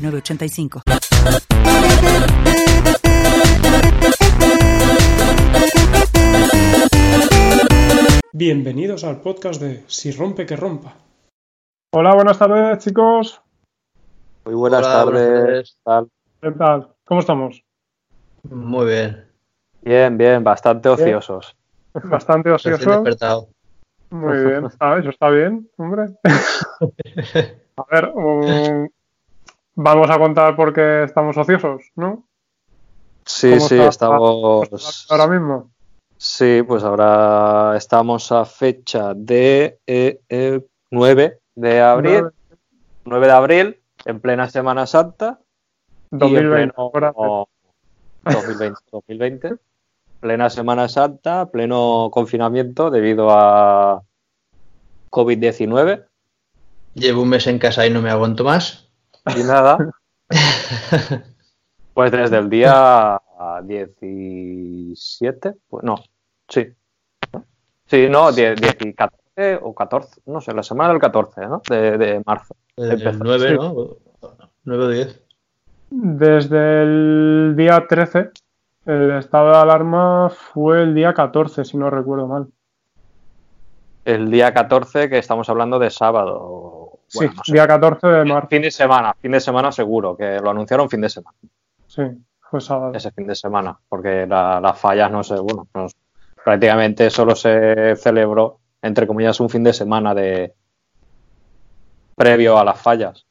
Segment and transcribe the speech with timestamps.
[0.00, 0.82] 906985.
[8.32, 10.94] Bienvenidos al podcast de Si rompe que rompa.
[11.92, 13.42] Hola, buenas tardes, chicos.
[14.46, 15.76] Muy buenas Hola, tardes.
[15.84, 16.06] buenas
[16.40, 16.88] ¿Qué tal?
[17.04, 17.62] ¿Cómo estamos?
[18.44, 19.26] Muy bien.
[19.82, 21.54] Bien, bien, bastante ociosos.
[21.92, 22.90] Bastante Recién ocioso.
[23.02, 23.48] despertado.
[24.10, 24.68] Muy bien.
[24.78, 26.06] Ah, eso está bien, hombre.
[27.76, 28.88] A ver, um,
[29.74, 32.24] vamos a contar por qué estamos ociosos, ¿no?
[33.24, 35.06] Sí, ¿Cómo sí, estamos.
[35.10, 35.70] Ahora mismo.
[36.16, 42.24] Sí, pues ahora estamos a fecha de eh, eh, 9 de abril.
[43.04, 45.40] 9 de abril, en plena Semana Santa.
[46.10, 46.72] y en 2020.
[46.72, 47.18] pleno acuérdate.
[48.24, 49.54] 2020, 2020.
[50.20, 54.02] Plena Semana Santa, pleno confinamiento debido a
[55.10, 56.04] COVID-19.
[56.94, 58.89] Llevo un mes en casa y no me aguanto más.
[59.36, 59.78] Y nada.
[61.92, 63.20] Pues desde el día
[63.64, 65.96] 17, pues no,
[66.48, 66.68] sí.
[67.86, 71.60] Sí, no, 10, 10 y 14 o 14, no sé, la semana del 14, ¿no?
[71.68, 72.54] De, de marzo.
[72.76, 73.18] El Empezó.
[73.24, 73.54] 9, Sí.
[73.54, 73.86] ¿no?
[74.64, 75.20] 9 o 10.
[75.90, 78.30] Desde el día 13,
[78.86, 82.46] el estado de alarma fue el día 14, si no recuerdo mal.
[84.04, 86.79] El día 14, que estamos hablando de sábado.
[87.14, 87.52] Bueno, sí, no sé.
[87.52, 88.48] día 14 de marzo.
[88.48, 91.36] Fin de semana, fin de semana seguro, que lo anunciaron fin de semana,
[91.86, 92.02] Sí,
[92.40, 92.92] fue sábado.
[92.94, 95.86] ese fin de semana, porque la- las fallas, no sé, bueno, no
[96.44, 100.54] prácticamente solo se celebró, entre comillas, un fin de semana de
[102.16, 103.26] previo a las fallas.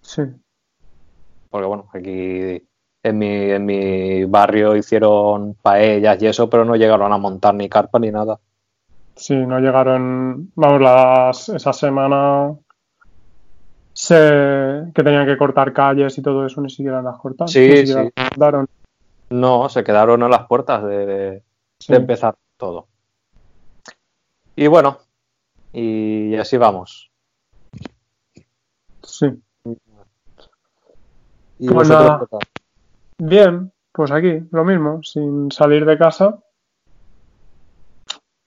[0.00, 0.22] Sí.
[1.50, 2.66] porque bueno, aquí
[3.04, 7.68] en mi, en mi barrio hicieron paellas y eso, pero no llegaron a montar ni
[7.68, 8.40] carpa ni nada.
[9.14, 12.52] Sí, no llegaron, vamos, las, esa semana
[14.06, 17.48] se, que tenían que cortar calles y todo eso, ni siquiera las cortaron.
[17.48, 18.10] Sí, ni siquiera sí.
[18.16, 18.66] las cortaron.
[19.30, 21.42] No, se quedaron a las puertas de, de-
[21.78, 21.92] Sí.
[21.92, 22.86] de empezar todo.
[24.56, 24.98] Y bueno,
[25.72, 27.10] y así vamos.
[29.02, 29.26] Sí.
[31.58, 32.20] ¿Y Pues nada.
[33.18, 36.38] Bien, pues aquí, lo mismo, sin salir de casa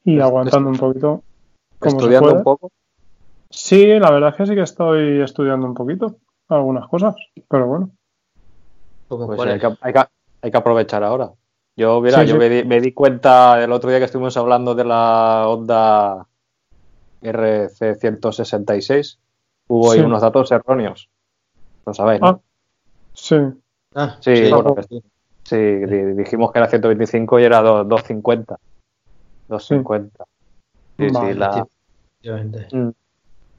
[0.03, 1.23] y aguantando un poquito.
[1.79, 2.37] como se ¿Estudiando puede.
[2.37, 2.71] un poco?
[3.59, 7.15] Sí, la verdad es que sí que estoy estudiando un poquito, algunas cosas,
[7.49, 7.89] pero bueno.
[9.07, 10.03] ¿Cómo Pues hay que, hay que-
[10.43, 11.31] hay que aprovechar ahora.
[11.75, 12.39] Yo, mira, Sí, yo sí.
[12.39, 16.27] Me, di, me di cuenta el otro día que estuvimos hablando de la Honda
[17.23, 19.17] RC166.
[19.69, 20.05] Hubo ahí Sí.
[20.05, 21.09] unos datos erróneos.
[21.85, 22.27] Lo sabéis, ¿no?
[22.27, 22.39] Ah.
[23.13, 23.35] Sí,
[23.95, 25.01] Ah, Sí, bueno, sí.
[25.43, 28.57] Sí, di- dijimos que era 125 y era do- 250.
[29.47, 30.25] 250.
[30.99, 31.65] Sí, sí, Vale, la,
[32.21, 32.67] efectivamente.
[32.75, 32.89] mm,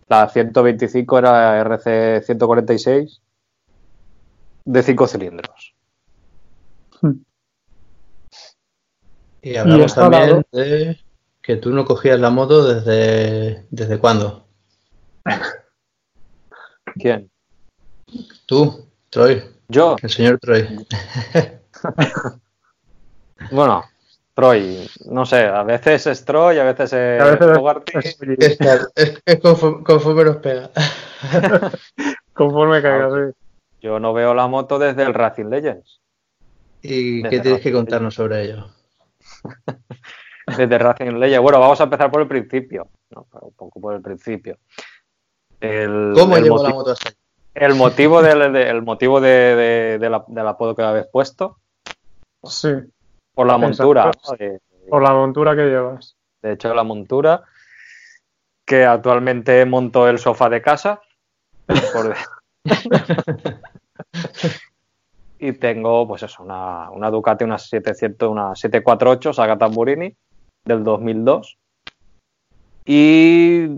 [0.08, 3.20] la 125 era RC 146
[4.64, 5.74] de 5 cilindros.
[9.42, 10.98] Y hablamos también de
[11.42, 14.46] que tú no cogías la moto desde, ¿desde cuándo?
[16.94, 17.30] ¿Quién?
[18.46, 19.96] Tú, Troy, Yo.
[20.02, 20.66] el señor Troy.
[23.50, 23.84] Bueno,
[24.38, 27.92] Troy, no sé, a veces es Troy, a veces es A veces Fogarty.
[27.98, 28.58] es- Es,
[28.94, 30.70] es- es conforme, conforme nos pega.
[32.34, 33.36] conforme caiga, sí.
[33.80, 36.00] Yo no veo la moto desde el Racing Legends.
[36.82, 38.66] ¿Y Desde qué tienes que contarnos sobre ello?
[40.56, 41.42] Desde Racing Legends.
[41.42, 42.88] Bueno, vamos a empezar por el principio.
[43.10, 43.26] ¿no?
[43.40, 44.56] Un poco por el principio.
[45.60, 47.14] El, ¿Cómo el llevo moti- la moto hasta ahí?
[47.54, 51.58] El motivo del, de- el motivo de, de- de la- del apodo que habéis puesto,
[52.44, 52.68] Sí,
[53.38, 54.10] por la montura.
[54.90, 56.16] Por la montura que llevas.
[56.42, 57.44] de hecho, la montura,
[58.66, 61.00] que actualmente monto el sofá de casa.
[61.92, 62.16] por-
[65.38, 70.12] y tengo, pues eso, una, una Ducati, una 700, una 748 Saga Tamburini
[70.64, 71.58] del 2002.
[72.86, 73.68] Y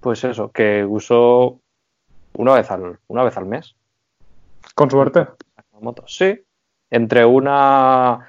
[0.00, 1.60] pues eso, que uso
[2.38, 3.76] una vez al, una vez al mes.
[4.74, 5.26] Con suerte.
[5.78, 6.04] moto.
[6.06, 6.42] Sí,
[6.90, 8.26] entre una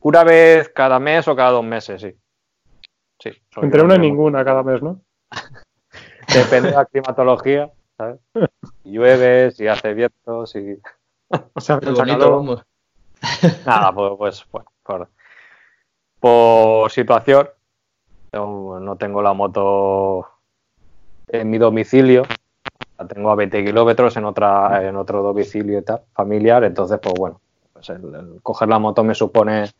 [0.00, 2.14] una vez cada mes o cada dos meses, sí.
[3.18, 3.30] Sí.
[3.56, 5.00] Entre una y ninguna cada mes, ¿no?
[6.34, 7.70] Depende de la climatología.
[7.96, 8.20] ¿sabes?
[8.82, 10.78] Si llueve, si hace viento, si...
[11.54, 12.64] O sea, bonito.
[13.66, 15.08] Nada, pues, pues bueno, por,
[16.20, 17.48] por situación,
[18.32, 20.28] no no tengo la moto
[21.28, 22.24] en mi domicilio,
[22.98, 27.14] la tengo a 20 kilómetros en, otra, en otro domicilio y tal, familiar, entonces, pues
[27.18, 27.40] bueno,
[27.90, 29.70] el coger la moto me supone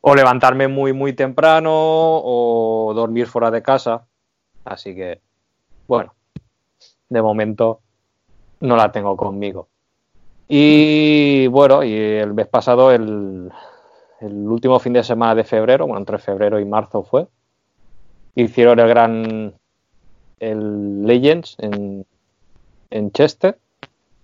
[0.00, 4.04] o levantarme muy, muy temprano o dormir fuera de casa,
[4.64, 5.20] así que,
[5.88, 6.14] bueno,
[7.08, 7.80] de momento
[8.60, 9.68] no la tengo conmigo.
[10.46, 13.50] Y bueno, y el mes pasado, el,
[14.20, 17.26] el último fin de semana de febrero, bueno, entre febrero y marzo fue,
[18.34, 19.54] hicieron el gran,
[20.38, 22.04] el Legends en,
[22.90, 23.58] en Chester,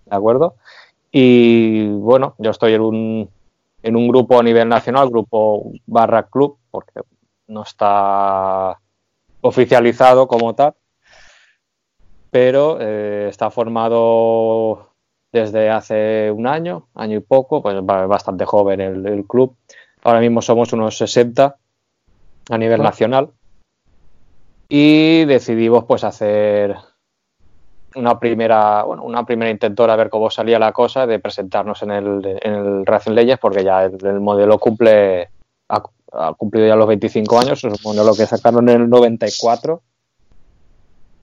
[0.07, 0.57] ¿de acuerdo?
[1.13, 3.31] Y bueno, yo estoy en un,
[3.83, 7.01] en un grupo a nivel nacional, grupo barra club, porque
[7.49, 8.79] no está
[9.41, 10.75] oficializado como tal,
[12.31, 14.91] pero eh, está formado
[15.33, 19.57] desde hace un año, año y poco, pues ba- bastante joven el, el club.
[20.03, 21.57] Ahora mismo somos unos 60
[22.51, 23.31] a nivel nacional
[24.69, 26.77] y decidimos pues hacer
[27.97, 31.91] una primera, bueno, una primera intentora a ver cómo salía la cosa de presentarnos en
[31.91, 35.29] el, en el Racing Legends porque ya el, el modelo cumple
[35.69, 35.83] ha,
[36.13, 39.83] ha cumplido ya los 25 años, es un modelo que sacaron en el 94.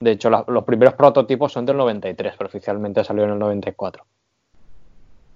[0.00, 4.04] De hecho, la- los primeros prototipos son del 93, pero oficialmente salió en el 94.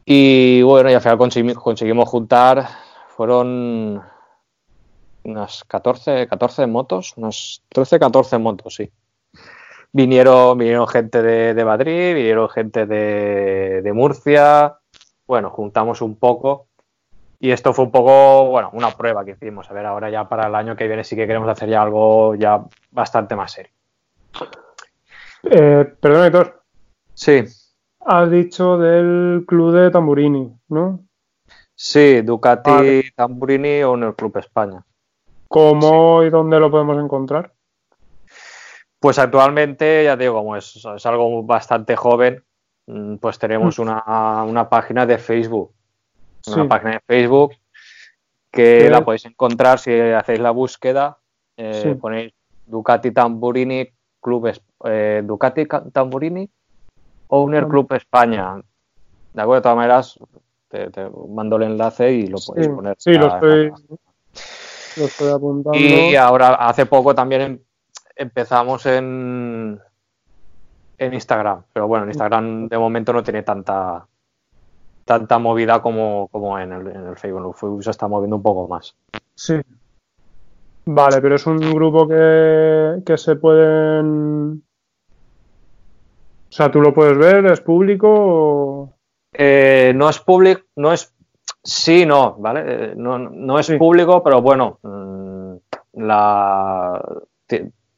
[0.05, 2.67] Y bueno, y al final consegui- conseguimos juntar,
[3.09, 4.03] fueron
[5.25, 8.91] unas 14, 14 motos, unas 13, 14 motos, sí.
[9.93, 14.79] Vinieron, vinieron gente de, de Madrid, vinieron gente de, de Murcia,
[15.27, 16.69] bueno, juntamos un poco
[17.39, 19.71] y esto fue un poco, bueno, una prueba que hicimos.
[19.71, 22.35] A ver, ahora ya para el año que viene sí que queremos hacer ya algo
[22.37, 23.73] ya bastante más serio.
[25.43, 26.63] Eh, perdón, Héctor.
[27.15, 27.45] Sí,
[28.05, 31.01] Has dicho del club de Tamburini, ¿no?
[31.75, 33.13] sí, Ducati.
[33.15, 34.85] Tamburini o en el Club España.
[35.49, 37.53] ¿Cómo y dónde lo podemos encontrar?
[39.03, 42.45] Pues actualmente, ya te digo, como es, es algo bastante joven,
[42.87, 45.75] mm, pues tenemos una, una página de Facebook.
[46.47, 47.51] Una página de Facebook
[48.51, 51.19] que ¿Qué la podéis encontrar si hacéis la búsqueda.
[51.57, 51.95] eh, Sí.
[52.01, 52.33] Ponéis
[52.65, 53.89] Ducati Tamburini
[54.21, 54.53] Club
[54.85, 56.49] eh, Ducati Ca- Tamburini
[57.29, 58.55] Owner Club España.
[59.33, 60.19] De acuerdo, de todas maneras,
[60.69, 62.95] te, te mando el enlace y lo podéis Sí, poner.
[62.99, 63.73] sí, lo a- estoy,
[64.97, 65.79] lo estoy apuntando.
[65.79, 67.65] y ahora, hace poco también
[68.17, 69.81] empezamos en,
[70.99, 71.63] en Instagram.
[71.73, 74.07] Pero bueno, en Instagram de momento no tiene tanta
[75.05, 77.49] tanta movida como, como en, el, en el Facebook.
[77.49, 78.95] El Facebook se está moviendo un poco más.
[79.35, 79.61] Sí.
[80.85, 84.63] Vale, pero es un grupo que, que se pueden...
[86.49, 87.47] O sea, ¿tú lo puedes ver?
[87.47, 88.09] ¿Es público?
[88.11, 88.93] o-
[89.33, 91.13] Eh, no es público, no es.
[91.65, 92.63] Sí, no, ¿vale?
[92.67, 93.77] Eh, No, no es Sí.
[93.79, 95.55] público, pero bueno, mm,
[96.05, 97.03] la,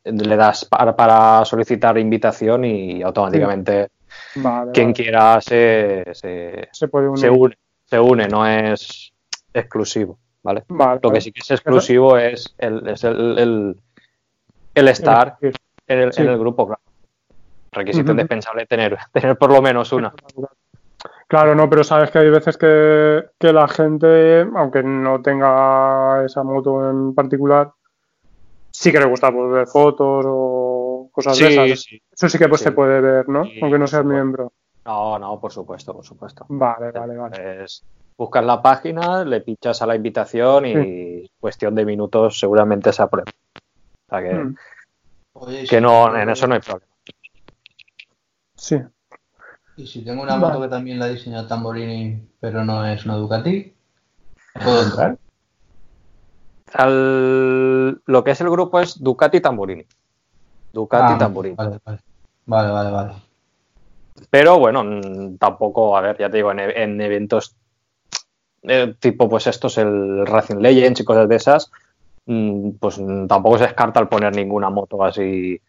[0.04, 3.88] le das para, para solicitar invitación y automáticamente
[4.36, 4.94] Vale, quien vale.
[4.94, 7.20] quiera se, se, Se puede unir.
[7.20, 9.12] se une, se une, no es
[9.52, 10.64] exclusivo, ¿vale?
[10.68, 13.76] Vale, Lo que sí que es exclusivo es el, es el, el,
[14.74, 15.52] el estar en
[15.98, 16.80] el, en el grupo, claro.
[17.72, 18.12] Requisito Ujú.
[18.12, 20.12] indispensable tener, tener por lo menos una.
[21.26, 26.42] Claro, no, pero sabes que hay veces que, que la gente, aunque no tenga esa
[26.44, 27.72] moto en particular,
[28.76, 31.80] sí que le gusta pues, ver fotos o cosas de esas.
[31.80, 32.00] sí.
[32.10, 32.64] Eso sí que pues Sí.
[32.64, 33.44] se puede ver, ¿no?
[33.44, 34.52] Sí, aunque no seas miembro.
[34.84, 36.44] No, no, por supuesto, por supuesto.
[36.48, 37.64] Vale, vale, vale.
[37.64, 37.84] Es,
[38.18, 43.30] buscas la página, le pinchas a la invitación y cuestión de minutos seguramente se aprueba.
[43.30, 44.56] O sea que, Mm,
[45.34, 46.86] Oye, y que si no, tengo- en eso no hay problema.
[48.56, 48.76] Sí.
[49.76, 50.46] Y si tengo una Vale.
[50.46, 53.74] moto que también la diseñó Tamborini, pero no es una Ducati,
[54.62, 55.16] ¿puedo entrar?
[56.74, 59.84] Al- lo que es el grupo es Ducati Tamburini.
[60.72, 61.54] Ducati Ah, Tamburini.
[61.56, 61.98] Vale, vale.
[62.46, 63.12] Vale, vale, vale.
[64.30, 64.84] Pero bueno,
[65.38, 67.56] tampoco, a ver, ya te digo, en, e- en eventos
[68.62, 71.70] eh, tipo, pues estos, el Racing Legends y cosas de esas,
[72.80, 75.60] pues tampoco se descarta el poner ninguna moto así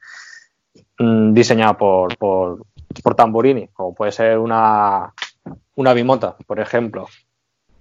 [0.98, 2.64] diseñada por, por,
[3.04, 5.14] por Tamburini, como puede ser una,
[5.76, 7.08] una bimota, por ejemplo.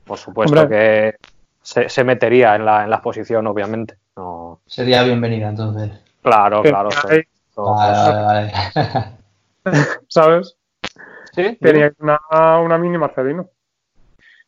[0.04, 0.76] Por supuesto Hombre.
[0.76, 1.33] que
[1.64, 3.96] se, se metería en la, en la exposición, obviamente.
[4.16, 5.90] No, Sería bienvenida entonces.
[6.22, 6.90] claro, claro.
[7.56, 9.18] Vale, vale, vale.
[10.08, 10.56] ¿Sabes?
[11.32, 11.58] ¿Sí?
[11.60, 12.20] Tenía una,
[12.60, 13.48] una mini Marcelino.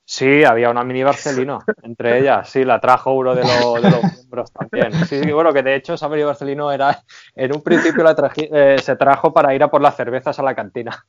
[0.05, 4.03] Sí, había una mini Barcelino entre ellas, sí, la trajo uno de, los, de los
[4.15, 5.05] miembros también.
[5.05, 7.03] Sí, sí, bueno, que de hecho esa mini Barcelino era,
[7.35, 10.43] en un principio la traji- eh, se trajo para ir a por las cervezas a
[10.45, 11.05] la cantina.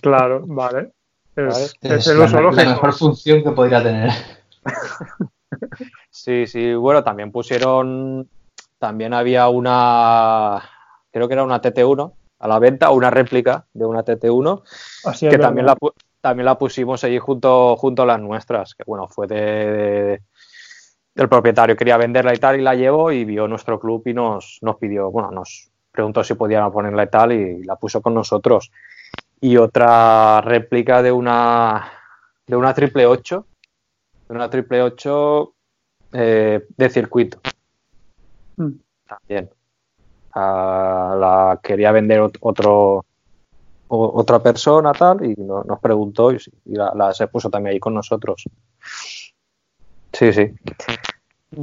[0.00, 0.92] Claro, vale.
[1.34, 1.64] Es, Vale.
[1.64, 2.70] es Es el la, uso la lógico.
[2.70, 4.10] mejor función que podría tener.
[6.10, 8.28] Sí, sí, bueno, también pusieron,
[8.78, 10.62] también había una,
[11.10, 14.62] creo que era una TT1 a la venta, una réplica de una TT1,
[15.04, 15.76] Así que también la,
[16.20, 20.22] también la pusimos allí junto, junto a las nuestras, que bueno, fue de, de-
[21.14, 24.58] del propietario, quería venderla y tal, y la llevó y vio nuestro club y nos,
[24.60, 28.70] nos pidió, bueno, nos preguntó si podíamos ponerla y tal, y la puso con nosotros.
[29.40, 31.90] Y otra réplica de una,
[32.46, 33.46] de una triple 8,
[34.28, 35.52] de una triple 8
[36.12, 37.38] eh, de circuito.
[38.56, 38.70] Mm.
[39.08, 39.50] También.
[40.34, 43.04] La quería vender ot- otro
[43.88, 47.80] o- otra persona tal y no- nos preguntó y, la, la- se puso también ahí
[47.80, 48.44] con nosotros.
[50.12, 50.52] Sí, sí.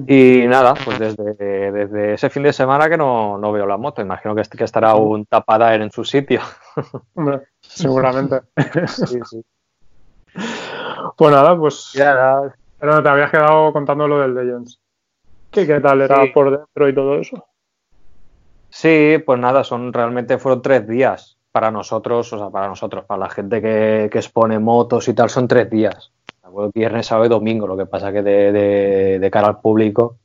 [0.07, 1.33] Y nada, pues desde,
[1.71, 4.01] desde ese fin de semana que no, no veo la moto.
[4.01, 6.41] Imagino que, est- que estará un tapada en su sitio.
[7.13, 8.41] Hombre, seguramente.
[8.87, 9.43] Sí, sí.
[11.15, 12.55] Pues nada, pues Ya, ya.
[12.79, 14.79] pero te habías quedado contando lo del Legends.
[15.51, 16.29] ¿Qué, qué tal era Sí.
[16.33, 17.45] por dentro y todo eso?
[18.69, 23.19] Sí, pues nada, son realmente fueron tres días para nosotros, o sea, para nosotros, para
[23.19, 26.11] la gente que, que expone motos y tal, son tres días.
[26.73, 30.17] Viernes, sábado y domingo, lo que pasa que de, de- de cara al público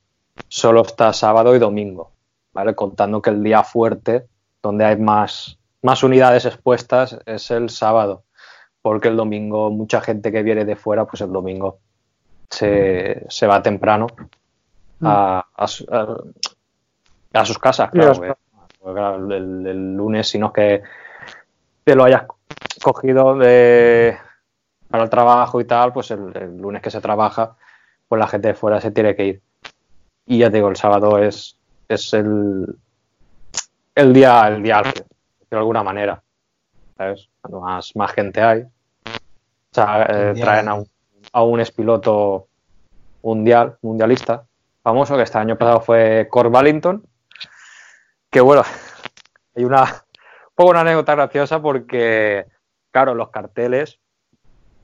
[0.49, 2.11] solo está sábado y domingo,
[2.53, 2.75] ¿vale?
[2.75, 4.27] Contando que el día fuerte,
[4.63, 8.25] donde hay más, más unidades expuestas, es el sábado,
[8.83, 11.79] porque el domingo mucha gente que viene de fuera, pues el domingo
[12.51, 14.07] se, se va temprano
[15.03, 16.17] a, a su- a-
[17.41, 18.13] a sus casas, claro.
[18.21, 18.35] que-
[19.37, 20.83] el, el lunes, si no es que
[21.85, 22.23] te lo hayas
[22.83, 24.17] cogido de,
[24.89, 27.57] para el trabajo y tal, pues el, el lunes que se trabaja,
[28.09, 29.43] pues la gente de fuera se tiene que ir.
[30.27, 31.59] Y ya te digo, el sábado es,
[31.89, 32.67] es el,
[33.95, 34.83] el día el día
[35.51, 36.23] de alguna manera.
[36.99, 37.29] ¿Sabes?
[37.41, 38.63] Cuando más, más gente hay.
[38.63, 40.89] O sea, eh, traen a un,
[41.33, 42.49] a un expiloto
[43.23, 44.45] mundial, mundialista,
[44.83, 47.07] famoso, que este año pasado fue Cord Wallington.
[48.31, 48.63] Que bueno,
[49.57, 52.47] hay una, un poco una anécdota graciosa porque,
[52.91, 54.01] claro, los carteles,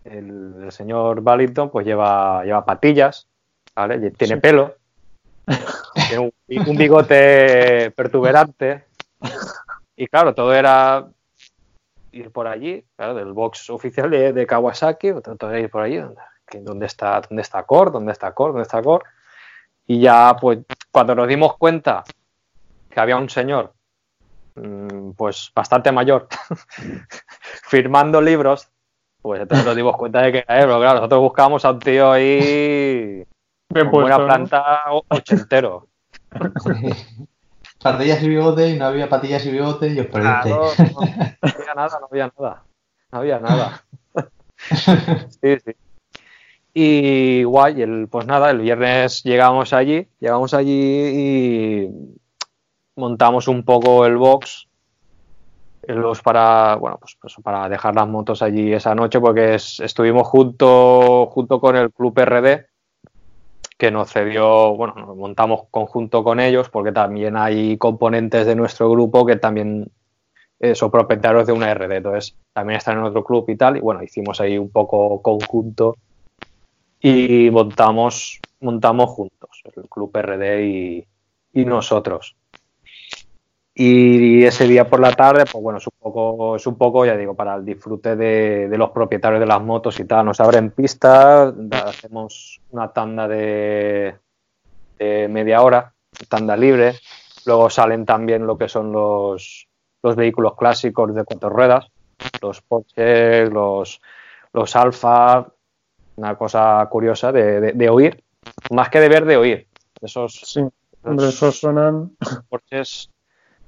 [0.04, 3.26] el, el señor Wallington pues lleva, lleva patillas,
[4.16, 4.76] Tiene pelo,
[6.08, 8.84] tiene un, un bigote pertuberante.
[9.96, 11.06] Y claro, todo era
[12.14, 15.82] ir por allí, claro, del box oficial de, de Kawasaki, todo todo era ir por
[15.82, 15.96] allí.
[15.98, 17.90] ¿dónde- que ¿Dónde está, dónde está Core?
[17.90, 18.52] ¿Dónde está Core?
[18.52, 19.04] ¿Dónde está Core?
[19.86, 20.58] Y ya, pues,
[20.90, 22.04] cuando nos dimos cuenta
[22.90, 23.72] que había un señor,
[24.56, 26.28] mm, pues, bastante mayor,
[27.64, 28.68] firmando libros,
[29.22, 31.78] pues entonces nos dimos cuenta de que era él, pero claro, nosotros buscábamos a un
[31.78, 33.24] tío ahí
[33.70, 34.26] Bien con puesto, ¿no?
[34.26, 35.88] planta o- ochentero.
[37.82, 40.48] Patillas y bigote y no había patillas y bigote y os perdiste.
[40.48, 42.62] Claro, no, no había nada, no había nada.
[43.12, 43.84] No había nada.
[45.42, 45.72] Sí, sí.
[46.72, 51.88] Y guay, el, pues nada, el viernes llegamos allí, llegamos allí y
[52.96, 54.66] montamos un poco el box.
[55.82, 59.80] El box para, bueno, pues, pues para dejar las motos allí esa noche, porque es-
[59.80, 62.66] estuvimos junto, junto con el Club RD,
[63.76, 68.90] que nos cedió, bueno, nos montamos conjunto con ellos, porque también hay componentes de nuestro
[68.90, 69.90] grupo que también
[70.60, 73.80] eh, son propietarios de una RD, entonces también están en otro club y tal, y
[73.80, 75.96] bueno, hicimos ahí un poco conjunto
[77.00, 81.06] y montamos, montamos juntos, el club RD y,
[81.52, 82.36] y nosotros.
[83.76, 87.16] Y ese día por la tarde, pues bueno, es un poco, es un poco, ya
[87.16, 90.26] digo, para el disfrute de, de los propietarios de las motos y tal.
[90.26, 94.14] Nos abren pista, da- hacemos una tanda de,
[94.98, 95.92] de media hora,
[96.28, 96.94] tanda libre.
[97.46, 99.66] Luego salen también lo que son los,
[100.04, 101.86] los vehículos clásicos de cuatro ruedas,
[102.40, 104.00] los Porsche, los,
[104.52, 105.48] los Alfa,
[106.16, 108.22] una cosa curiosa de, de- de oír,
[108.70, 109.66] más que de ver, de oír.
[110.00, 110.60] Esos, Sí,
[111.02, 112.12] hombre, esos suenan.
[112.48, 113.10] Porsches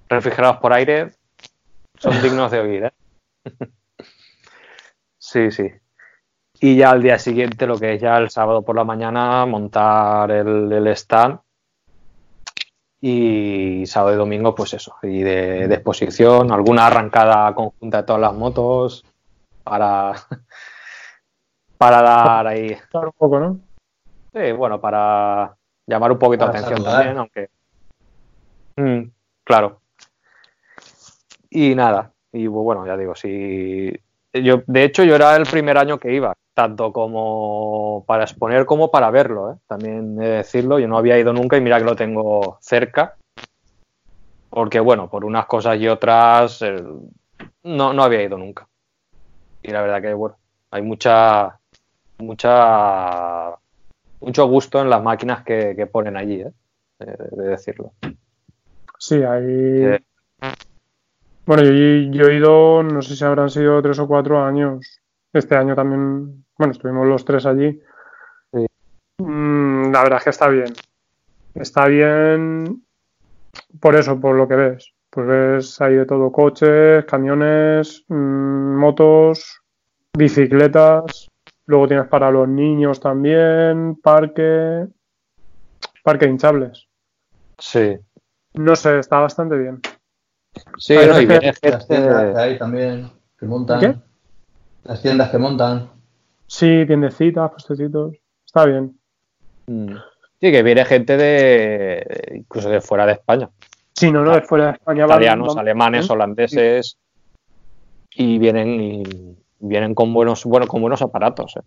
[0.08, 1.10] refrigerados por aire
[1.98, 2.92] son dignos de oír, ¿eh?
[5.18, 5.68] Sí, sí.
[6.60, 10.30] Y ya al día siguiente, lo que es ya el sábado por la mañana, montar
[10.30, 11.40] el, el stand.
[13.00, 18.22] Y sábado y domingo, pues eso, y de, de exposición, alguna arrancada conjunta de todas
[18.22, 19.04] las motos
[19.64, 20.14] para,
[21.78, 23.60] para dar ahí Claro, un poco, ¿no?
[24.32, 26.94] Sí, bueno, para llamar un poquito la atención saludar.
[26.94, 27.50] también, aunque.
[28.76, 29.10] Mm,
[29.44, 29.80] claro.
[31.56, 33.90] Y nada, y bu- bueno, ya digo, si.
[34.32, 36.34] Yo, de hecho, yo era el primer año que iba.
[36.54, 39.56] tanto como para exponer como para verlo, ¿eh?
[39.66, 40.78] también he de decirlo.
[40.78, 43.16] Yo no había ido nunca y mira que lo tengo cerca.
[44.50, 46.82] Porque, bueno, por unas cosas y otras, eh,
[47.64, 48.66] no, no había ido nunca.
[49.62, 50.36] Y la verdad que, bueno,
[50.70, 51.58] hay mucha,
[52.18, 53.56] mucha,
[54.20, 56.52] mucho gusto en las máquinas que, que ponen allí, ¿eh?
[57.00, 57.92] Eh, de decirlo.
[58.98, 59.98] Sí, hay.
[61.46, 65.00] Bueno, yo, yo he ido, no sé si habrán sido tres o cuatro años.
[65.32, 67.80] Este año también, bueno, estuvimos los tres allí.
[68.52, 68.66] Sí.
[69.18, 70.72] Mm, la verdad es que está bien.
[71.54, 72.82] Está bien
[73.80, 74.92] por eso, por lo que ves.
[75.10, 79.60] Pues ves ahí de todo, coches, camiones, mm, motos,
[80.16, 81.30] bicicletas.
[81.66, 84.86] Luego tienes para los niños también, parque,
[86.02, 86.88] parque hinchables.
[87.58, 87.98] sí.
[88.54, 89.82] No sé, está bastante bien.
[90.78, 92.40] Sí, no, y viene que Las tiendas que gente.
[92.40, 93.80] hay también, que montan.
[93.80, 93.94] ¿Qué?
[94.84, 95.90] Las tiendas que montan.
[96.46, 98.14] Sí, tiendecitas, puestecitos.
[98.44, 98.98] Está bien.
[99.66, 99.94] Mm.
[100.40, 102.34] Sí, que viene gente de.
[102.36, 103.50] incluso de fuera de España.
[103.94, 106.98] Sí, no, no, de fuera de España Italianos, alemanes, holandeses.
[108.14, 109.02] Y vienen y
[109.58, 111.56] vienen con buenos, bueno, con buenos aparatos.
[111.56, 111.62] ¿eh?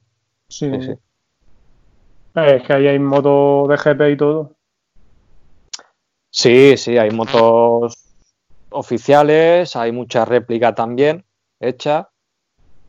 [0.47, 0.69] Sí.
[0.71, 0.91] Sí, sí.
[2.35, 4.55] Eh, Es que ahí hay moto de GP y todo.
[6.31, 8.08] Sí, sí, hay motos
[8.71, 11.25] oficiales, hay mucha réplica también
[11.59, 12.09] hecha,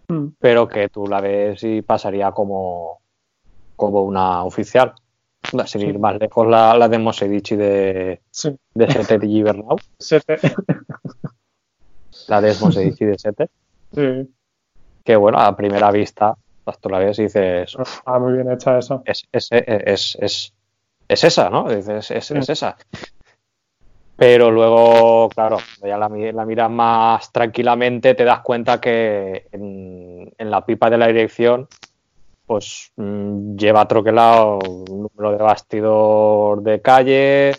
[0.09, 0.31] Mm.
[0.41, 3.01] pero que tú la ves y pasaría como,
[3.77, 4.93] como una oficial.
[5.67, 8.55] Sin ir más lejos, la, la de Mosedici de, Sí.
[8.75, 10.39] de Sete de Gibernau, Sete.
[12.29, 13.49] la de Mosedici de Sete,
[13.95, 14.29] Sí.
[15.05, 16.35] que bueno, a primera vista,
[16.65, 19.01] pues tú la ves y dices, Está muy bien hecha esa.
[19.05, 20.55] es, es, es, es,
[21.09, 21.69] es esa, ¿no?
[21.69, 22.35] Dices, es, Sí.
[22.37, 22.77] es esa.
[24.21, 30.31] Pero luego, claro, ya la, mi- la miras más tranquilamente, te das cuenta que en,
[30.37, 31.67] en la pipa de la dirección,
[32.47, 37.53] pues mm, lleva troquelado un número de bastidor de calle,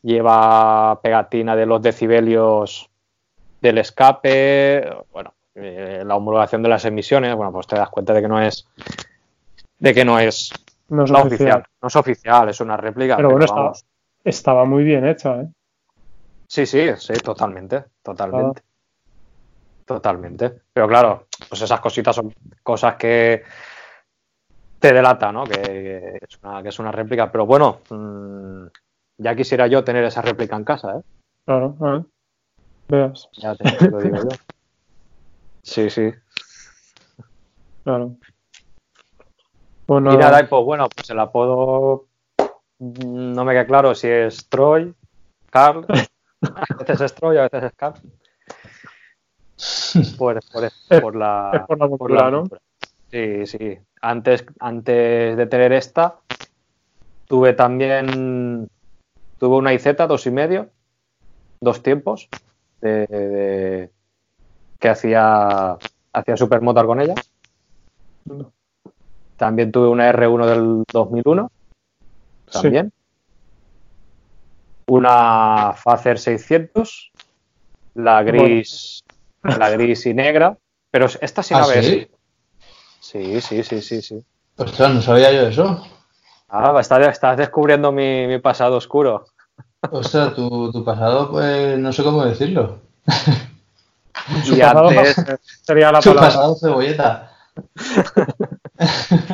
[0.00, 2.88] lleva pegatina de los decibelios
[3.60, 8.22] del escape, bueno, eh, la homologación de las emisiones, bueno, pues te das cuenta de
[8.22, 8.64] que no es
[9.80, 10.52] de que no es
[10.88, 11.26] No es oficial.
[11.26, 11.64] oficial.
[11.82, 13.16] No es oficial, es una réplica.
[13.16, 13.72] Pero Pero, bueno,
[14.22, 15.48] estaba muy bien hecha, ¿eh?
[16.48, 18.62] Sí, sí, sí, totalmente, totalmente.
[19.84, 20.62] Totalmente.
[20.72, 23.42] Pero claro, pues esas cositas son cosas que
[24.80, 25.44] te delatan, ¿no?
[25.44, 27.30] Que, que es, una, que es una réplica.
[27.30, 28.66] Pero bueno, mm,
[29.18, 31.02] ya quisiera yo tener esa réplica en casa, ¿eh?
[31.44, 32.02] Claro, a ver.
[32.88, 34.28] Veas, Ya te, lo digo yo.
[35.62, 36.12] Sí, sí.
[37.82, 38.16] claro.
[39.84, 42.06] Pues Y nada, nada, y pues bueno, pues el apodo
[42.78, 44.94] mm, no me queda claro si es Troy,
[45.50, 45.84] Carl,
[46.42, 47.94] a veces es Troy, a veces es Carl.
[50.18, 50.70] Por, por,
[51.00, 52.44] por la, es por la por cultura, la ¿no?
[53.10, 53.78] Sí, sí.
[54.02, 56.16] Antes, antes de tener esta,
[57.26, 58.68] tuve también
[59.38, 60.68] tuve una IZ dos y medio,
[61.60, 62.28] dos tiempos,
[62.82, 63.90] de, de-
[64.78, 65.76] que hacía,
[66.12, 67.14] hacía supermotor con ella.
[69.36, 71.50] También tuve una R1 del 2001,
[72.48, 72.58] Sí.
[74.88, 77.10] Una Facer 600,
[77.94, 79.02] la gris,
[79.42, 80.56] la gris y negra,
[80.90, 81.86] pero esta sí ¿Ah, la ves.
[81.86, 82.08] sí?
[83.00, 84.24] Sí, sí, sí, sí, sí.
[84.56, 85.86] Ostras, no sabía yo eso.
[86.48, 89.26] Ah, estás, estás descubriendo mi, mi pasado oscuro.
[89.90, 92.80] Ostras, tu, tu pasado, pues no sé cómo decirlo.
[94.44, 95.16] Y pasado antes,
[95.62, 96.28] sería la Tu palabra.
[96.28, 97.32] pasado cebolleta.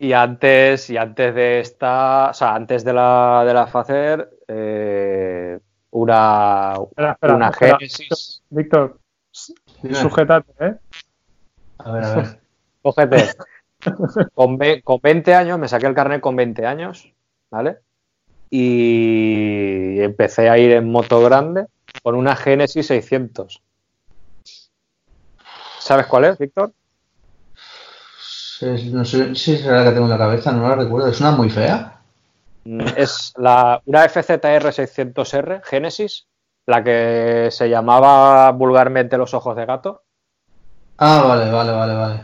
[0.00, 5.58] y antes, y antes de esta, o sea, antes de la, de la Facer, eh,
[5.90, 7.76] una, Espera, espera, una espera.
[7.78, 8.42] Genesis.
[8.50, 8.98] Víctor,
[9.82, 9.94] Dime.
[9.94, 10.74] sujétate, ¿eh?
[11.78, 12.40] A ver, a ver.
[12.82, 13.28] Cógete.
[14.34, 17.12] Con, ve- con 20 años, me saqué el carnet con 20 años,
[17.50, 17.78] ¿vale?
[18.50, 21.66] Y empecé a ir en moto grande
[22.02, 23.62] con una Genesis 600.
[25.78, 26.72] ¿Sabes cuál es, Víctor?
[28.60, 31.08] Es- no sé si será la que tengo en la cabeza, no la recuerdo.
[31.08, 32.00] Es una muy fea.
[32.64, 36.26] Mm, Es la, una FZR 600R Genesis,
[36.66, 40.02] la que se llamaba vulgarmente los ojos de gato,
[41.02, 42.20] Ah, vale, vale, vale, vale.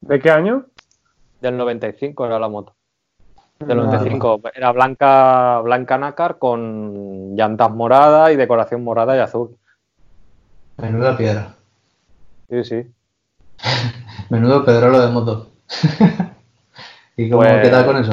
[0.00, 0.66] ¿De qué año?
[1.40, 2.74] del 95 era la moto.
[3.58, 9.56] Del Vale, 95 era blanca, blanca nácar con llantas moradas y decoración morada y azul.
[10.76, 11.54] Menuda piedra.
[12.48, 12.86] Sí, sí.
[14.30, 15.50] Menudo pedrolo de moto.
[17.16, 18.12] ¿Y cómo Pues- qué tal con eso?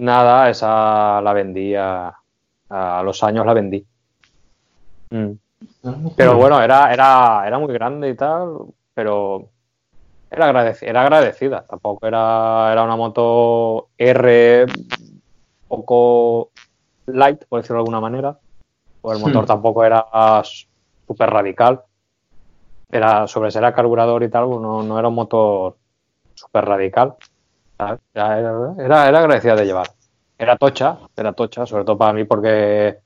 [0.00, 2.14] Nada, esa la vendí a,
[2.70, 3.84] a los años la vendí.
[5.10, 5.32] Mm.
[6.16, 8.58] Pero bueno, era, era, era muy grande y tal,
[8.94, 9.48] pero
[10.30, 11.64] era, agradec- era agradecida.
[11.68, 14.66] Tampoco era, era una moto R
[15.66, 16.50] poco
[17.06, 18.38] light, por decirlo de alguna manera.
[19.02, 19.48] O el motor Hmm.
[19.48, 20.04] tampoco era
[20.44, 21.80] súper radical.
[22.90, 25.76] Era sobre ser a carburador y tal, pues no, no era un motor
[26.34, 27.14] súper radical.
[27.76, 28.00] ¿sabes?
[28.14, 28.38] Era,
[29.08, 29.88] era, agradecida de llevar.
[30.38, 32.98] Era tocha, era tocha, sobre todo para mí porque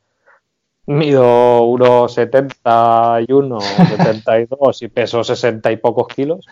[0.87, 6.47] mido 1,71, 72 y peso 60 y pocos kilos.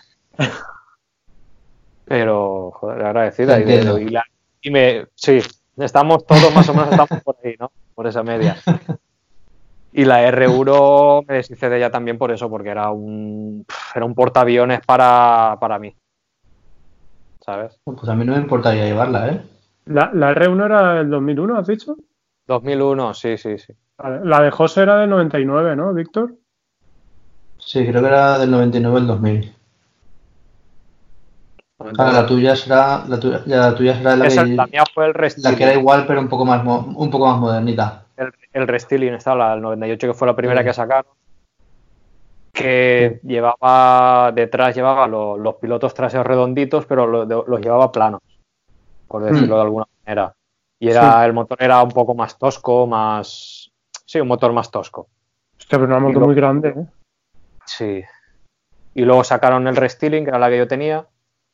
[2.05, 3.59] Pero, joder, agradecida.
[3.59, 3.63] Y,
[3.97, 4.25] y la-
[4.61, 5.39] y me, sí,
[5.77, 7.71] estamos todos más o menos estamos por ahí, ¿no?
[7.95, 8.55] Por esa media.
[9.93, 14.15] Y la R1 me deshice de ella también por eso, porque era un, era un
[14.15, 15.95] portaaviones para, para mí.
[17.41, 17.79] ¿Sabes?
[17.83, 19.41] Pues a mí no me importaría llevarla, ¿eh?
[19.85, 21.95] La, la R1 era del 2001, ¿has dicho?
[22.47, 23.73] 2001, sí, sí, sí.
[24.23, 26.35] La de José era del 99, ¿no, Víctor?
[27.57, 29.55] Sí, creo que era del 99 al 2000.
[31.93, 35.07] Claro, la tuya será la tuya, la tuya será la, Esa- que, la mía fue
[35.07, 38.05] el la que era igual pero un poco más un poco más modernita.
[38.53, 40.67] El, restyling, esta, la del 98, que fue la primera Sí.
[40.67, 41.11] que sacaron.
[42.53, 48.21] Que llevaba, detrás llevaba lo- los pilotos traseros redonditos, pero lo- de- los llevaba planos,
[49.07, 49.57] por decirlo Mm.
[49.57, 50.33] de alguna manera.
[50.79, 53.71] Y era, el motor era un poco más tosco, más.
[54.05, 55.07] Sí, un motor más tosco.
[55.57, 56.85] Hostia, pero una moto lo- muy grande, ¿eh?
[57.65, 58.03] Sí.
[58.95, 61.05] Y luego sacaron el restyling, que era la que yo tenía,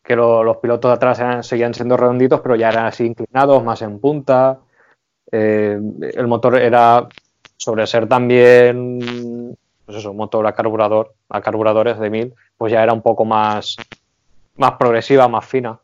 [0.03, 3.63] que lo- los pilotos de atrás eran- seguían siendo redonditos, pero ya eran así inclinados,
[3.63, 4.59] más en punta.
[5.31, 5.79] Eh,
[6.15, 7.07] el motor era,
[7.57, 12.83] sobre ser también, pues eso, un motor a carburador, a carburadores de 1000, pues ya
[12.83, 13.75] era un poco más,
[14.55, 15.79] más progresiva, más fina.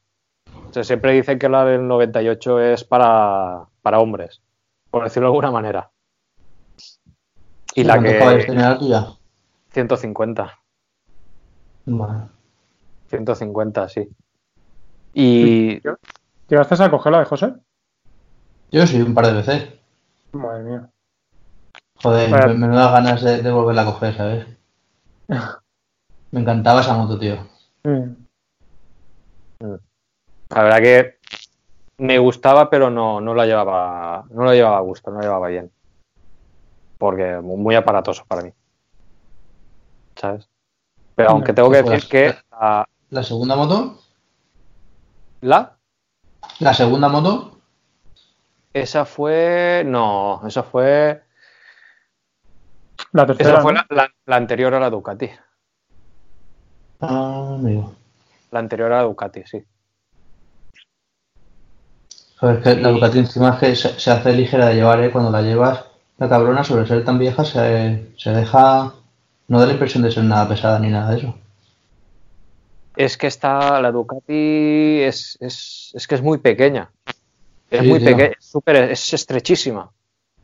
[0.69, 4.41] O sea, siempre dicen que la del 98 es para, para hombres,
[4.89, 5.89] por decirlo de alguna manera.
[7.75, 8.51] Y la ¿Cuántos caballos que...
[8.51, 9.07] tenía tuya?
[9.71, 10.59] 150.
[11.85, 12.23] Vale.
[13.09, 14.09] 150, sí.
[15.13, 15.79] Y
[16.49, 17.53] ¿Llegaste a coger la de José?
[18.73, 19.69] Yo sí, un par de veces.
[20.31, 20.89] Madre mía.
[22.01, 24.47] Joder, me, me da ganas de, de volverla a coger, ¿sabes?
[26.31, 27.35] Me encantaba esa moto, tío.
[27.83, 27.89] Sí.
[30.49, 31.19] la verdad que
[31.99, 35.47] me gustaba, pero no, no la llevaba, no la llevaba a gusto, no la llevaba
[35.49, 35.71] bien.
[36.97, 38.51] Porque muy aparatoso para mí.
[40.15, 40.49] ¿Sabes?
[41.13, 43.99] Pero aunque tengo que pues, decir que la, ¿La segunda moto?
[45.41, 45.77] la-
[46.59, 47.52] ¿La segunda moto?
[48.73, 51.21] Esa fue, no, esa fue,
[53.11, 53.49] La tercera.
[53.49, 53.81] esa fue ¿no?
[53.89, 55.29] la, la- la anterior a la Ducati.
[57.01, 57.93] Ah, amigo.
[58.51, 59.63] La anterior a la Ducati, sí.
[62.39, 65.11] Joder, es que la Ducati encima es que se, se hace ligera de llevar, ¿eh?
[65.11, 65.85] Cuando la llevas,
[66.17, 68.93] la cabrona, sobre ser tan vieja, se, se deja...
[69.47, 71.35] No da la impresión de ser nada pesada ni nada de eso.
[72.95, 76.89] Es que está, la Ducati es, es, es que es muy pequeña.
[77.73, 78.31] Es Sí, muy pequeña,
[78.91, 79.91] es, estrechísima.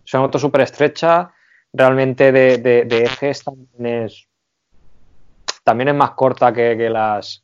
[0.05, 1.31] Es una moto súper estrecha.
[1.71, 4.27] Realmente de, de- de ejes también es,
[5.63, 7.43] también es más corta que, que las,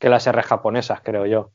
[0.00, 1.50] que las R japonesas, creo yo.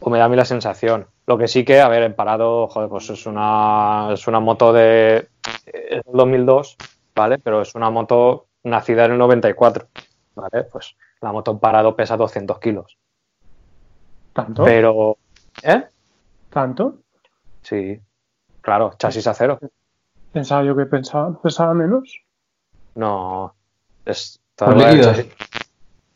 [0.00, 1.08] O me da a mí la sensación.
[1.26, 4.72] Lo que sí que, a ver, en parado, joder, pues es una, es una moto
[4.72, 5.28] de
[5.66, 6.76] es del 2002,
[7.14, 7.38] ¿vale?
[7.38, 9.88] Pero es una moto nacida en el 94,
[10.34, 10.64] ¿vale?
[10.64, 12.96] Pues la moto en parado pesa 200 kilos.
[14.32, 14.64] ¿Tanto?
[14.64, 15.18] Pero,
[15.62, 15.84] ¿eh?
[16.60, 17.00] ¿Tanto?
[17.60, 18.00] Sí,
[18.62, 19.58] claro, chasis acero.
[20.32, 22.22] Pensaba yo que pensaba, pensaba menos.
[22.94, 23.54] No,
[24.06, 25.18] es ¿Con el líquidos?
[25.18, 25.34] chasis-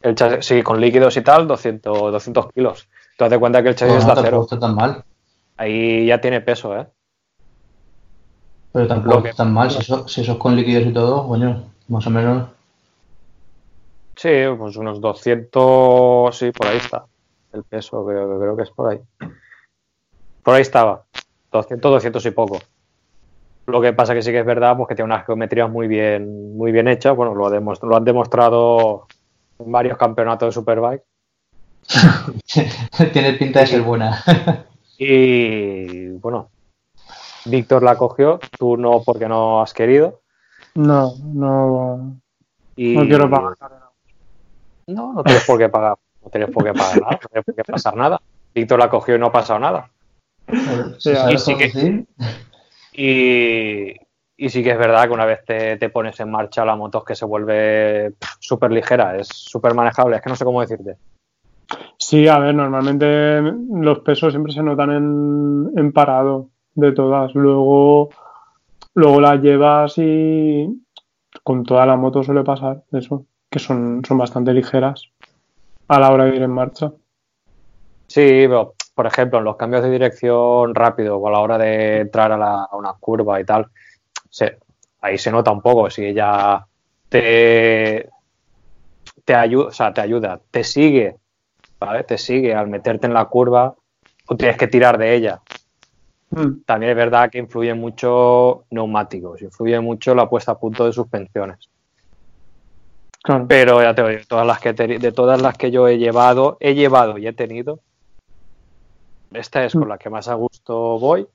[0.01, 2.89] el chasis- sí, con líquidos y tal, 200, 200 kilos.
[3.19, 4.41] Tú das de cuenta que el chasis Pues es no, de acero.
[4.45, 5.05] está tan mal.
[5.59, 6.87] Ahí ya tiene peso, ¿eh?
[8.73, 9.71] Pero tampoco Lo que- está tan mal.
[9.71, 12.49] Si eso, si eso es con líquidos y todo, coño, más o menos.
[14.17, 17.05] Sí, pues unos 200, sí, por ahí está.
[17.53, 19.01] El peso, creo, creo que es por ahí.
[20.51, 21.05] Por ahí estaba.
[21.53, 22.59] 200, 200 y poco.
[23.67, 26.57] Lo que pasa que sí que es verdad, pues que tiene unas geometrías muy bien,
[26.57, 27.15] muy bien hechas.
[27.15, 29.07] Bueno, lo, ha lo han demostrado
[29.61, 31.05] en varios campeonatos de Superbike.
[33.13, 34.25] Tiene pinta de ser buena.
[34.99, 36.51] Y bueno,
[37.45, 40.21] Víctor la cogió, tú no porque no has querido.
[40.75, 42.17] No, no,
[42.75, 42.97] Y...
[42.97, 43.55] no quiero pagar.
[44.89, 45.97] No, no tienes por qué pagar.
[46.25, 48.21] No tienes por qué pagar nada, no tienes por qué pasar nada.
[48.53, 49.89] Víctor la cogió y no ha pasado nada.
[50.99, 52.05] Sí que-
[52.93, 53.95] Y,
[54.37, 56.99] y sí que es verdad que una vez te, te pones en marcha la moto
[56.99, 60.97] es que se vuelve súper ligera, es súper manejable, es que no sé cómo decirte.
[61.99, 63.41] Sí, a ver, normalmente
[63.73, 67.33] los pesos siempre se notan en, en parado de todas.
[67.35, 68.11] Luego,
[68.95, 70.67] luego las llevas y
[71.45, 75.11] con toda la moto suele pasar eso, que son, son bastante ligeras.
[75.89, 76.93] a la hora de ir en marcha.
[78.09, 82.01] Sí, pero por ejemplo, en los cambios de dirección rápido o a la hora de
[82.01, 83.67] entrar a, la- a una curva y tal,
[84.29, 84.59] se-
[85.01, 86.67] ahí se nota un poco si ella
[87.09, 88.11] te,
[89.25, 91.17] te ayuda, o sea, te ayuda, te sigue,
[91.79, 92.05] ¿vale?
[92.05, 93.75] Te sigue al meterte en la curva,
[94.29, 95.41] tú tienes que tirar de ella.
[96.29, 100.93] Mm, También es verdad que influye mucho neumáticos, influye mucho la puesta a punto de
[100.93, 101.71] suspensiones.
[103.23, 103.47] claro.
[103.49, 106.75] Pero ya te digo, todas las que de todas las que yo he llevado, he
[106.75, 107.81] llevado y he tenido,
[109.33, 111.27] esta es con la que más a gusto voy,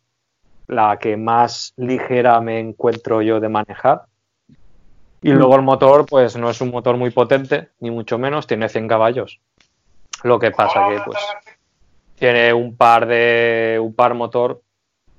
[0.67, 4.03] la que más ligera me encuentro yo de manejar.
[5.21, 5.37] Y Mm.
[5.37, 8.87] luego el motor, pues no es un motor muy potente, ni mucho menos, tiene 100
[8.87, 9.39] caballos.
[10.23, 11.17] Lo que pasa que, pues,
[12.15, 14.61] tiene un par de, un par motor,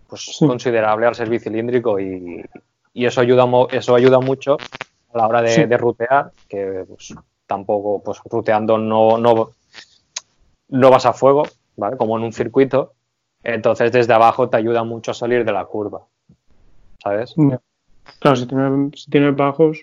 [0.08, 0.46] pues Sí.
[0.46, 2.44] considerable al ser bicilíndrico y,
[2.92, 4.56] y eso ayuda, eso ayuda mucho
[5.12, 5.64] a la hora de, Sí.
[5.64, 7.14] de rutear, que pues,
[7.46, 9.50] tampoco, pues ruteando no, no,
[10.68, 11.44] no vas a fuego,
[11.76, 11.96] ¿vale?
[11.96, 12.92] Como en un circuito.
[13.42, 16.02] Entonces desde abajo te ayuda mucho a salir de la curva,
[17.02, 17.34] ¿sabes?
[18.18, 19.78] Claro, si tienes, si tienes bajos,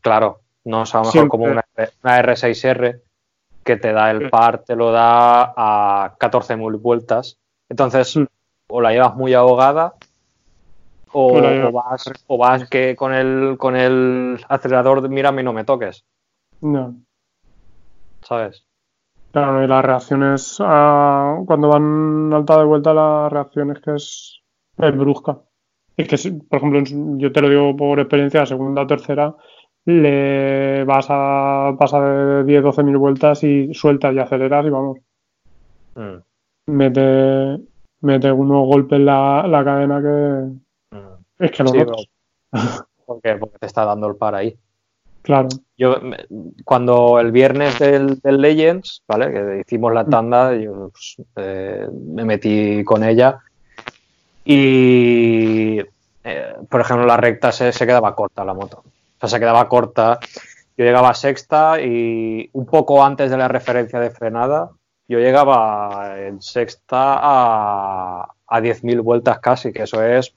[0.00, 1.28] Claro, no es a lo mejor Siempre.
[1.30, 1.64] como una,
[2.04, 3.00] una R6R
[3.64, 7.36] que te da el par, te lo da a 14.000 vueltas.
[7.68, 8.24] Entonces, Mm.
[8.68, 9.94] o la llevas muy ahogada
[11.12, 15.52] o, O o vas, o vas que con el, con el acelerador, mírame y no
[15.52, 16.04] me toques,
[16.60, 16.94] no.
[18.22, 18.64] ¿sabes?
[19.32, 23.94] Claro, no, y las reacciones ah, cuando van alta de vuelta, la reacción es que
[23.94, 24.40] es,
[24.78, 25.40] es brusca.
[25.96, 26.82] Es que, por ejemplo,
[27.18, 29.34] yo te lo digo por experiencia, segunda o tercera,
[29.84, 34.98] le vas a pasar de 10, 12 mil vueltas y sueltas y aceleras y vamos,
[35.94, 36.22] Mm,
[36.66, 37.58] mete,
[38.00, 41.44] mete unos golpes en la, la cadena que mm.
[41.44, 41.78] es que lo Sí,
[43.04, 44.56] porque, porque te está dando el par ahí.
[45.22, 45.96] Claro, Yo,
[46.64, 49.32] cuando el viernes del, del Legends, ¿vale?
[49.32, 53.38] Que hicimos la tanda, yo pues, eh, me metí con ella
[54.44, 55.78] y,
[56.24, 58.82] eh, por ejemplo, la recta se, se quedaba corta la moto.
[58.84, 60.18] O sea, se quedaba corta.
[60.76, 64.70] Yo llegaba a sexta y un poco antes de la referencia de frenada,
[65.06, 70.34] yo llegaba en sexta a, a 10.000 vueltas casi, que eso es,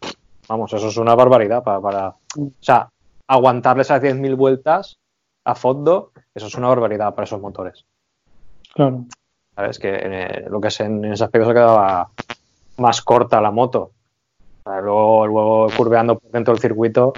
[0.47, 2.89] vamos, eso es una barbaridad para, para o sea,
[3.27, 4.99] aguantarle esas 10.000 vueltas
[5.43, 7.85] a fondo, eso es una barbaridad para esos motores.
[8.73, 9.05] claro.
[9.55, 9.79] ¿Sabes?
[9.79, 12.09] Que en, eh, lo que es en, en ese aspecto se quedaba
[12.77, 13.91] más corta la moto.
[14.65, 17.13] O sea, luego, luego curveando por dentro del circuito,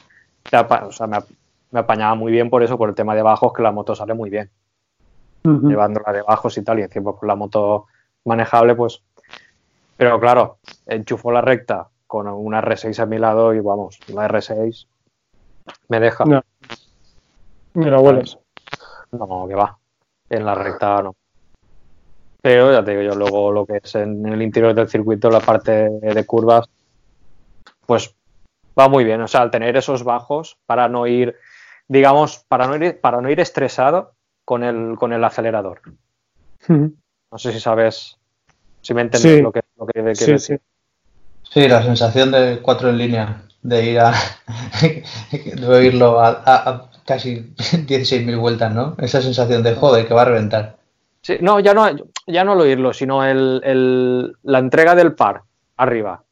[0.51, 1.29] o sea, me, ap-
[1.71, 4.13] me apañaba muy bien por eso, por el tema de bajos, que la moto sale
[4.13, 4.51] muy bien.
[5.69, 7.87] Llevándola de bajos y tal, y encima con la moto
[8.25, 9.01] manejable, pues.
[9.95, 14.85] Pero claro, enchufo la recta con una R6 a mi lado y vamos, la R6
[15.89, 16.23] me deja.
[16.27, 16.43] Ya.
[17.73, 18.37] Mira, hueles.
[19.11, 19.77] No, que va.
[20.29, 21.15] En la recta no.
[22.41, 25.39] Pero ya te digo yo, luego lo que es en el interior del circuito, la
[25.39, 26.69] parte de curvas,
[27.85, 28.13] pues
[28.77, 29.21] va muy bien.
[29.21, 31.35] O sea, al tener esos bajos, para no ir,
[31.87, 34.13] digamos, para no ir, para no ir estresado
[34.45, 35.81] con el, con el acelerador.
[36.69, 38.17] No sé si sabes,
[38.81, 39.41] si me entiendes Sí.
[39.41, 40.39] lo que, lo que quiero Sí, decir.
[40.39, 40.57] sí.
[41.61, 44.13] Sí, la sensación de cuatro en línea, de ir a.
[44.81, 47.53] de oírlo a, a- a casi
[47.87, 48.95] 16.000 vueltas, ¿no?
[48.97, 50.77] Esa sensación de joder, que va a reventar.
[51.21, 51.85] Sí, no, ya no,
[52.27, 55.41] ya no el oírlo, sino el, el- la entrega del par
[55.75, 56.23] arriba.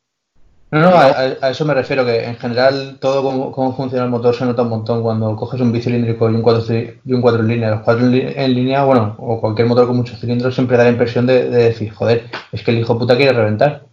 [0.71, 4.35] No, no, a, eso me refiero, que en general todo cómo, cómo funciona el motor
[4.35, 6.63] se nota un montón cuando coges un bicilíndrico y un 4
[7.05, 7.69] y un cuatro en línea.
[7.71, 10.83] Los 4 en, li- en línea, bueno, o cualquier motor con muchos cilindros siempre da
[10.83, 13.83] la impresión de, de decir, joder, es que el hijo puta quiere reventar.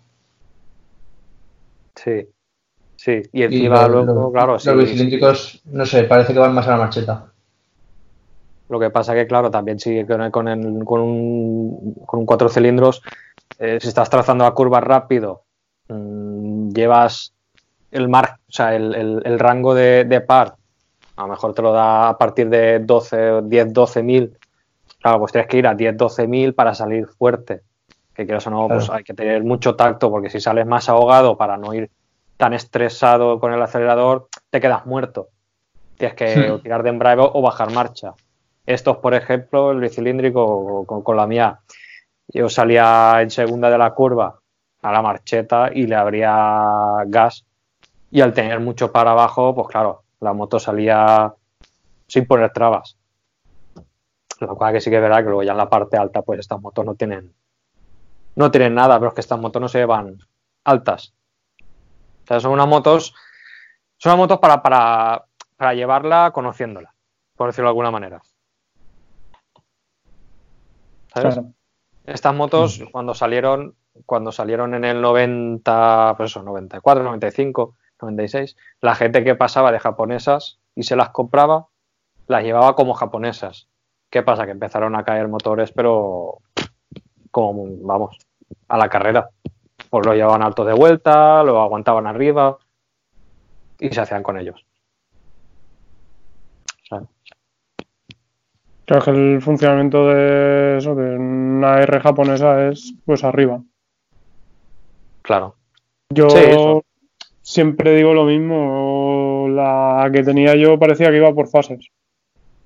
[1.94, 2.26] Sí,
[3.04, 3.22] sí.
[3.32, 6.66] Y Y encima los- luego, claro, los sí, bicilíndricos, no sé, parece que van más
[6.68, 7.26] a la marcheta.
[8.68, 12.26] Lo que pasa que, claro, también sigue con, el- con, el- con un, con un
[12.26, 13.02] cuatro cilindros,
[13.58, 15.42] eh, si estás trazando la curva rápido,
[15.88, 17.34] mm, llevas
[17.90, 20.54] el mar, o sea, el, el- el rango de, de par,
[21.16, 24.32] a lo mejor te lo da a partir de 12, o 10, 12 mil.
[25.00, 27.60] Claro, pues tienes que ir a 10, 12 mil para salir fuerte.
[28.14, 28.98] Que quieras o no, pues Claro.
[28.98, 31.90] hay que tener mucho tacto, porque si sales más ahogado para no ir
[32.42, 35.28] tan estresado con el acelerador, te quedas muerto.
[35.96, 36.62] Tienes que Sí.
[36.64, 38.14] tirar de embrague o bajar marcha.
[38.66, 41.60] Estos, por ejemplo, el bicilíndrico con, con la mía,
[42.26, 44.40] yo salía en segunda de la curva
[44.82, 47.44] a la marcheta y le abría gas.
[48.10, 51.32] Y al tener mucho para abajo, pues claro, la moto salía
[52.08, 52.96] sin poner trabas.
[54.40, 56.40] Lo cual que sí que es verdad que luego ya en la parte alta, pues
[56.40, 57.32] estas motos no tienen
[58.34, 60.18] no tienen nada, pero es que estas motos no se llevan
[60.64, 61.14] altas.
[62.32, 63.14] Sea, son unas motos,
[63.98, 66.94] son unas motos para, para, para llevarla conociéndola,
[67.36, 68.22] por decirlo de alguna manera.
[71.14, 71.34] ¿sabes?
[71.34, 71.52] Claro.
[72.04, 78.94] Estas motos, cuando salieron, cuando salieron en el 90, pues eso, 94, 95, 96, la
[78.94, 81.66] gente que pasaba de japonesas y se las compraba,
[82.28, 83.68] las llevaba como japonesas.
[84.08, 84.46] ¿Qué pasa?
[84.46, 86.38] Que empezaron a caer motores, pero
[87.30, 88.16] como, vamos,
[88.68, 89.28] a la carrera.
[89.92, 92.56] Pues lo llevaban alto de vuelta, lo aguantaban arriba
[93.78, 94.64] y se hacían con ellos.
[96.82, 97.02] O sea,
[98.86, 103.60] Creo que el funcionamiento de eso, de una R japonesa es pues arriba.
[105.20, 105.56] claro.
[106.08, 106.40] Yo Sí,
[107.42, 109.48] siempre digo lo mismo.
[109.50, 111.88] La que tenía yo parecía que iba por fases.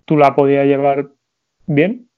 [0.04, 1.08] Tú la podías llevar
[1.66, 2.08] bien.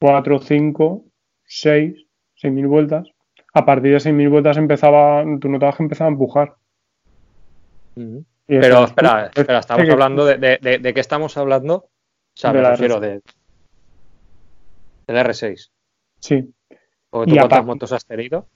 [0.00, 1.04] 4, 5,
[1.44, 2.06] 6,
[2.42, 3.13] 6.000 vueltas.
[3.54, 6.54] A partir de 6.000 vueltas empezaba, tú notabas que empezaba a empujar.
[8.46, 11.74] Pero espera, "Tú, espera, estamos hablando de, de, de- ¿de qué estamos hablando?
[11.76, 11.88] O
[12.34, 13.00] sea, De me la refiero R6.
[13.00, 13.20] de
[15.06, 15.70] del R6.
[16.20, 16.40] Sí, Y
[16.70, 16.80] tú
[17.12, 18.46] cuántas aparte- motos has tenido?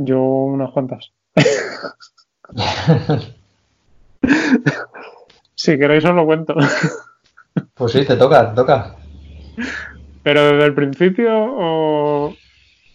[0.00, 1.12] yo unas cuantas.
[5.54, 6.54] si queréis os lo cuento.
[7.74, 8.96] Pues sí, te toca, te toca.
[10.22, 12.34] Pero desde el principio o...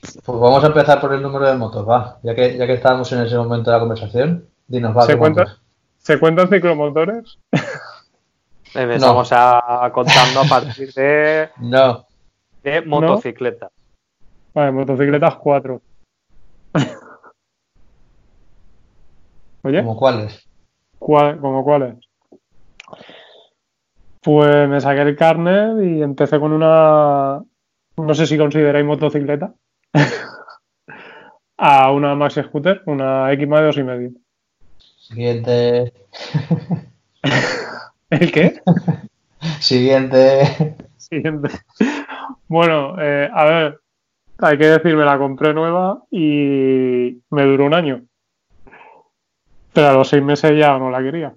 [0.04, 2.20] Pues vamos a empezar por el número de motos, va.
[2.24, 5.04] Ya que, ya que estábamos en ese momento de la conversación, dinos, va.
[5.04, 5.58] ¿Se ¿qué cuenta?
[5.98, 7.40] ¿Se cuentan ciclomotores?
[8.76, 12.06] Empezamos a contando a partir de, No,
[12.64, 13.72] de motocicletas.
[14.54, 15.82] Vale, motocicletas 4.
[19.64, 20.48] Oye, ¿como cuáles?
[21.00, 21.96] ¿cuál- ¿como cuáles?
[24.22, 27.42] Pues me saqué el carnet y empecé con una,
[27.98, 29.54] no sé si consideráis motocicleta,
[31.58, 34.12] a una Maxi Scooter, una X más de dos y medio.
[34.78, 35.94] Siguiente.
[38.10, 38.62] ¿El qué?
[39.60, 40.76] Siguiente.
[40.98, 41.50] Siguiente.
[42.48, 43.80] Bueno, eh, a ver,
[44.40, 48.04] hay que decir, me la compré nueva y me duró un año.
[49.74, 51.34] Pero a los seis meses ya no la quería.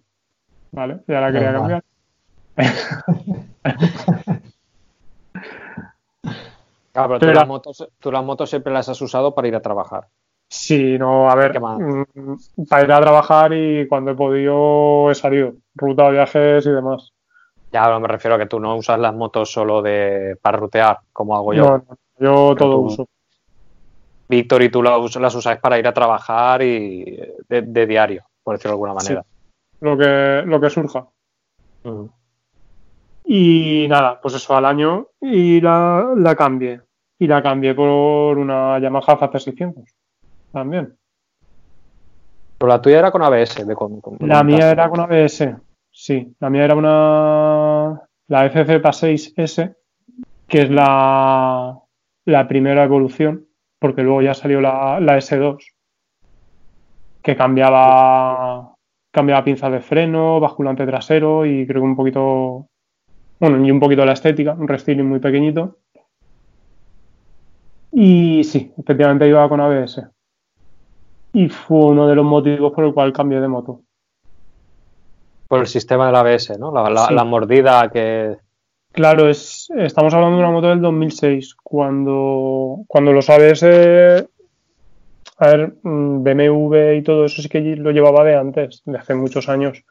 [0.72, 1.00] ¿Vale?
[1.06, 1.82] Ya la quería Normal.
[2.56, 4.42] cambiar.
[6.96, 9.60] Claro, pero tú, las motos, tú las motos siempre las has usado para ir a
[9.60, 10.08] trabajar.
[10.48, 12.04] Sí, no, a ver, mm,
[12.68, 17.12] para ir a trabajar y cuando he podido he salido, ruta, viajes y demás.
[17.72, 21.00] Ya, pero me refiero a que tú no usas las motos solo de para rutear,
[21.12, 21.64] como hago yo.
[21.64, 23.06] No, no, yo todo tú- uso.
[24.28, 27.04] Víctor y tú las, las usáis para ir a trabajar y
[27.48, 29.24] de, de diario, por decirlo de alguna manera.
[29.80, 31.06] Lo que, lo que surja.
[33.24, 36.80] Y nada, pues eso al año y la, la cambié.
[37.18, 39.84] Y la cambié por una Yamaha FZ600
[40.52, 40.94] también.
[42.58, 43.64] Pero la tuya era con ABS.
[43.66, 45.56] De con, con- La mía era con ABS,
[45.90, 46.34] sí.
[46.40, 48.02] La mía era una.
[48.28, 49.74] La FZ6S,
[50.48, 51.78] que es la,
[52.24, 53.46] la primera evolución,
[53.78, 55.58] porque luego ya salió la, la S2,
[57.22, 58.74] que cambiaba,
[59.10, 62.66] cambiaba pinzas de freno, basculante trasero y creo que un poquito.
[63.38, 65.76] Bueno, y un poquito la estética, un restyling muy pequeñito.
[67.98, 70.02] Y sí, efectivamente iba con ABS.
[71.32, 73.80] Y fue uno de los motivos por el cual cambié de moto.
[75.48, 76.70] Por el sistema del ABS, ¿no?
[76.72, 77.14] La, la- Sí.
[77.14, 78.36] la mordida que.
[78.92, 83.62] Claro, es, estamos hablando de una moto del 2006, cuando, cuando los ABS,
[85.38, 89.14] a ver, mm, BMW y todo eso sí que lo llevaba de antes, de hace
[89.14, 89.84] muchos años.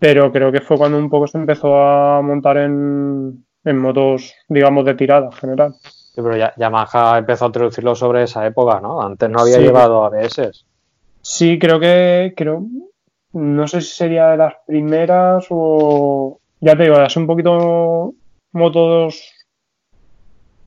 [0.00, 4.84] Pero creo que fue cuando un poco se empezó a montar en, en motos, digamos,
[4.84, 5.74] de tirada en general.
[6.14, 9.00] Sí, pero ya- Yamaha empezó a introducirlo sobre esa época, ¿no?
[9.00, 9.62] Antes no había Sí.
[9.62, 10.50] llevado ABS.
[11.22, 12.64] Sí, creo que, creo,
[13.32, 18.12] no sé si sería de las primeras o, ya te digo, es un poquito
[18.52, 19.22] motos,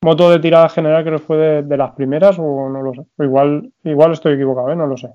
[0.02, 3.02] moto de tirada general creo que fue de, de las primeras o no lo sé.
[3.18, 4.76] O Igual, igual estoy equivocado, ¿eh?
[4.76, 5.10] No lo sé.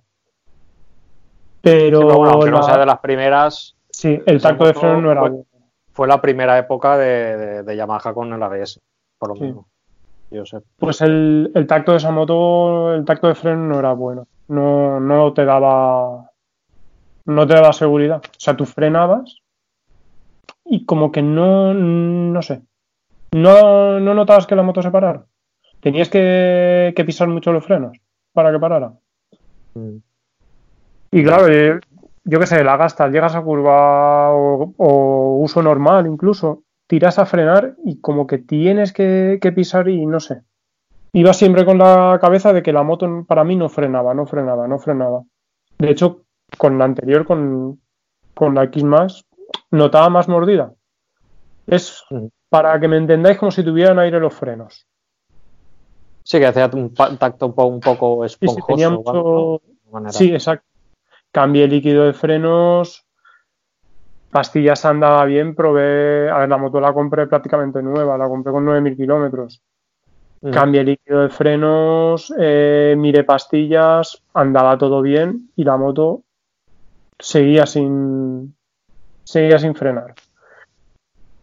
[1.62, 5.01] Pero, Sí, pero bueno, aunque no sea de las primeras, sí, el tacto de freno
[5.01, 5.45] no era fue- bueno.
[5.93, 8.81] fue la primera época de, de- de Yamaha con el ABS,
[9.19, 9.43] por lo Sí.
[9.43, 9.64] menos.
[10.31, 10.45] Yo.
[10.79, 14.27] Pues el, el tacto de esa moto, el tacto de freno no era bueno.
[14.49, 16.31] No, no te daba.
[17.24, 18.18] No te daba seguridad.
[18.24, 19.39] O sea, tú frenabas
[20.64, 21.74] y como que no.
[21.74, 22.62] No sé.
[23.33, 25.24] No, no notabas que la moto se parara.
[25.81, 27.99] Tenías que, que pisar mucho los frenos
[28.33, 28.93] para que parara.
[29.74, 29.97] Mm.
[31.12, 31.81] Y claro, eh,
[32.24, 37.24] yo qué sé, la gastas, llegas a curva o, o uso normal incluso, tiras a
[37.26, 40.43] frenar y como que tienes que, que pisar y no sé.
[41.12, 44.66] Iba siempre con la cabeza de que la moto para mí no frenaba, no frenaba,
[44.66, 45.22] no frenaba.
[45.78, 46.24] De hecho,
[46.59, 47.80] con la anterior, con,
[48.34, 49.24] con la X más,
[49.70, 50.74] notaba más mordida.
[51.68, 52.05] Es
[52.49, 54.88] para que me entendáis como si tuvieran aire los frenos.
[56.24, 59.62] Sí, que hacía un tacto un, po- un poco esponjoso.
[59.93, 60.12] manera.
[60.12, 60.66] Sí, exacto.
[61.30, 63.07] Cambié el líquido de frenos.
[64.31, 66.31] Pastillas andaba bien, probé.
[66.31, 69.62] A ver, la moto la compré prácticamente nueva, la compré con 9.000 kilómetros.
[70.43, 70.51] Mm.
[70.51, 76.22] Cambié líquido de frenos, eh, miré pastillas, andaba todo bien y la moto
[77.18, 78.57] seguía sin,
[79.24, 80.14] seguía sin frenar.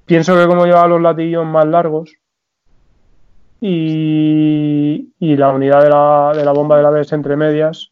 [0.05, 2.15] Pienso que como llevaba los latillos más largos
[3.59, 7.91] y, y la unidad de la, de la bomba de la ABS entre medias,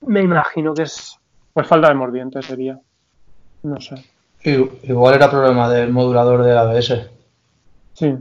[0.00, 1.17] me imagino que es
[1.58, 2.78] pues falta de mordiente sería.
[3.64, 3.96] No sé.
[4.44, 7.10] Igual era problema del modulador de ABS.
[7.94, 8.14] Sí.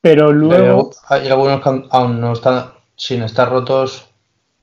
[0.00, 0.90] Pero luego...
[1.08, 4.08] Pero hay algunos que aún- aún no están, sin estar rotos,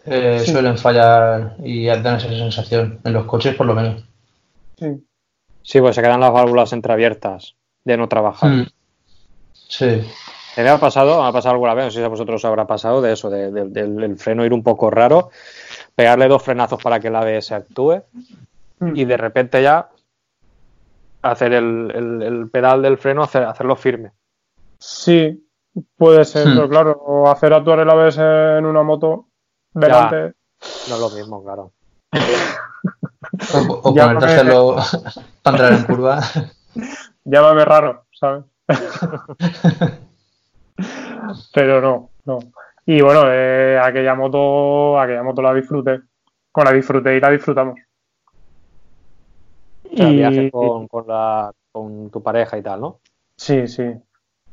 [0.05, 0.51] eh, Sí.
[0.51, 2.99] suelen fallar y dan esa sensación.
[3.05, 4.03] En los coches, por lo menos.
[4.77, 5.07] Sí.
[5.61, 7.55] Sí, pues se quedan las válvulas entreabiertas
[7.85, 8.49] de no trabajar.
[8.49, 8.67] Mm.
[9.53, 10.01] Sí.
[10.55, 11.23] ¿Te me ha pasado?
[11.23, 13.51] Ha pasado alguna vez, no sé si a vosotros os habrá pasado de eso, de-
[13.51, 15.29] de- del, del freno ir un poco raro,
[15.95, 18.01] pegarle dos frenazos para que el ABS actúe
[18.79, 18.95] Mm.
[18.95, 19.89] y de repente ya
[21.21, 24.11] hacer el, el- el pedal del freno, hacer, hacerlo firme.
[24.77, 25.47] Sí,
[25.97, 26.55] puede ser, Hmm.
[26.55, 29.27] pero claro, o hacer actuar el ABS en una moto
[29.73, 30.33] delante.
[30.89, 31.71] No es lo mismo, claro.
[33.53, 34.75] O, o Ya ponerte a hacerlo
[35.41, 36.21] para entrar en curva.
[37.23, 38.43] Llámame raro, ¿sabes?
[41.53, 42.39] pero no, no.
[42.85, 46.01] Y bueno, eh, aquella moto, aquella moto la disfruté.
[46.51, 47.79] Con la disfruté y la disfrutamos.
[49.91, 52.99] O sea, Y- viajes con, con la, con tu pareja y tal, ¿no?
[53.37, 53.83] Sí, sí.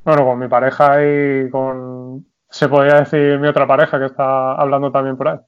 [0.05, 2.27] Bueno, con mi pareja y con.
[2.49, 5.39] Se podría decir mi otra pareja que está hablando también por ahí.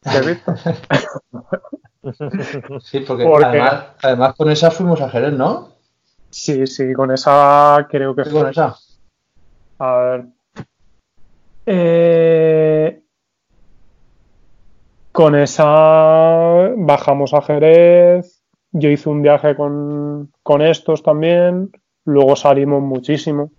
[0.00, 0.52] ¿Te has visto?
[2.82, 5.70] Sí, porque, Porque- Además, además con esa fuimos a Jerez, ¿no?
[6.30, 8.50] Sí, sí, con esa creo que Sí, con fue.
[8.52, 8.76] esa.
[9.80, 10.26] A ver.
[11.66, 13.00] Eh,
[15.12, 18.42] con esa bajamos a Jerez.
[18.72, 21.70] Yo hice un viaje con, con estos también.
[22.04, 23.50] Luego salimos muchísimo.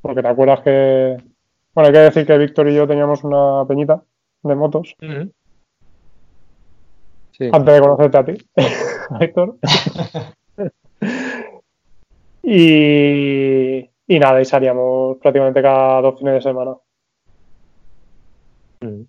[0.00, 1.16] Porque te acuerdas que.
[1.74, 4.02] Bueno, hay que decir que Víctor y yo teníamos una peñita
[4.42, 4.94] de motos
[7.32, 7.48] Sí.
[7.52, 8.36] antes de conocerte a ti,
[9.20, 9.56] Víctor.
[12.44, 16.76] y, y nada, y salíamos prácticamente cada dos fines de semana.
[18.84, 19.06] Mm.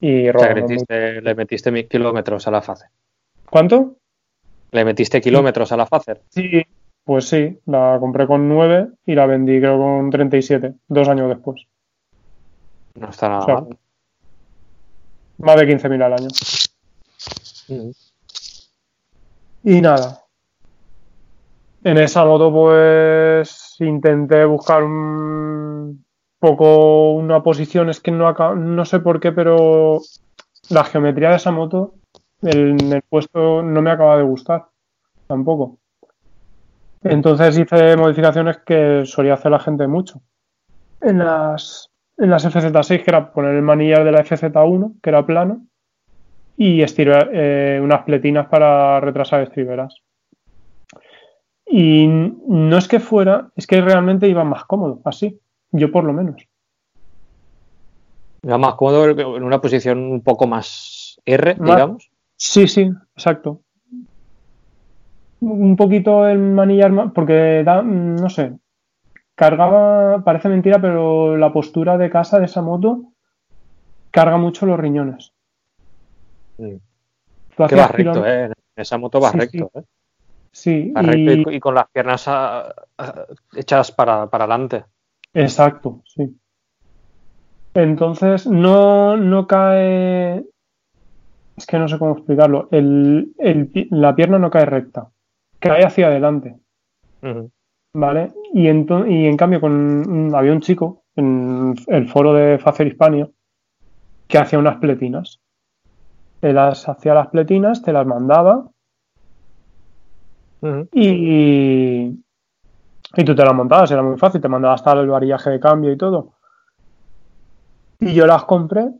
[0.00, 2.88] Y metiste, le metiste mil kilómetros a la Facer.
[3.48, 3.96] ¿Cuánto?
[4.72, 6.22] Le metiste kilómetros a la Facer.
[6.28, 6.62] Sí,
[7.04, 11.62] pues sí, la compré con 9 y la vendí creo con 37, dos años después.
[12.94, 13.78] No está nada O sea, mal.
[15.38, 16.28] más de 15.000 al año.
[17.68, 17.90] Mm.
[19.64, 20.22] Y nada.
[21.84, 26.05] En esa moto, pues intenté buscar un
[26.38, 27.88] poco una posición.
[27.88, 30.00] Es que no, no sé por qué, pero
[30.70, 31.94] la geometría de esa moto,
[32.42, 34.66] en el puesto, no me acaba de gustar
[35.26, 35.78] tampoco.
[37.02, 40.20] Entonces hice modificaciones que solía hacer la gente mucho.
[41.00, 45.26] En las, en las FZ6, que era poner el manillar de la FZ1, que era
[45.26, 45.66] plano,
[46.56, 50.02] y estribe- eh, unas pletinas para retrasar estriberas.
[51.66, 55.38] Y no es que fuera, es que realmente iba más cómodo, así,
[55.76, 56.46] yo por lo menos.
[58.42, 62.10] Era más cómodo en una posición un poco más R, Más- digamos.
[62.36, 63.62] Sí, sí, exacto.
[65.40, 68.58] Un poquito el manillar, ma- porque da, no sé,
[69.34, 73.12] cargaba, parece mentira, pero la postura de casa de esa moto
[74.10, 75.32] carga mucho los riñones.
[76.58, 76.76] Mm.
[77.56, 78.44] Tú Que va hacías recto, ¿eh?
[78.44, 79.82] En esa moto va Sí, recto, ¿eh?
[80.52, 84.84] Sí, Va recto y- y, con las piernas ah, ah, hechas para, para adelante.
[85.44, 86.36] Exacto, sí.
[87.74, 90.44] Entonces no, no cae.
[91.56, 92.68] Es que no sé cómo explicarlo.
[92.70, 95.10] El, el la pierna no cae recta,
[95.58, 96.56] cae hacia adelante.
[97.94, 98.32] ¿vale?
[98.52, 103.28] Y, ento- y en cambio, con, había un chico en el foro de Facer Hispania
[104.28, 105.40] que hacía unas pletinas.
[106.42, 108.70] Él las hacía las pletinas, te las mandaba
[110.92, 112.18] y,
[113.16, 115.90] y tú te las montabas, era muy fácil, te mandaba hasta el varillaje de cambio
[115.90, 116.34] y todo.
[117.98, 118.90] Y yo las compré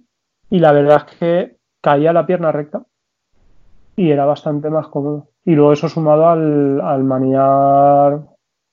[0.48, 2.84] y la verdad es que caía la pierna recta
[3.94, 5.28] y era bastante más cómodo.
[5.44, 8.22] Y luego eso sumado al, al manillar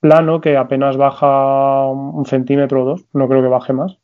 [0.00, 3.98] plano que apenas baja un centímetro o dos, no creo que baje más.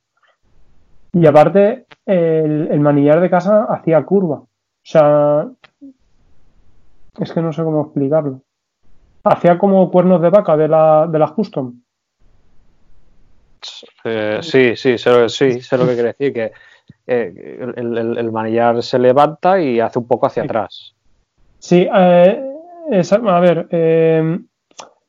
[1.13, 4.37] Y aparte, el, el manillar de casa hacía curva.
[4.37, 4.49] O
[4.83, 5.49] sea,
[7.19, 8.43] es que no sé cómo explicarlo
[9.25, 11.81] hacía como cuernos de vaca de la, de las custom.
[14.05, 16.53] Eh, sí, sí, sé, sí, sé lo que quiere decir, que
[17.07, 20.95] eh, el, el- el manillar se levanta y hace un poco hacia atrás.
[21.59, 22.43] Sí, eh,
[22.91, 23.69] es- a ver,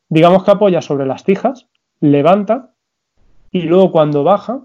[0.09, 1.67] digamos que apoya sobre las tijas,
[2.01, 2.73] levanta
[3.51, 4.61] y luego cuando baja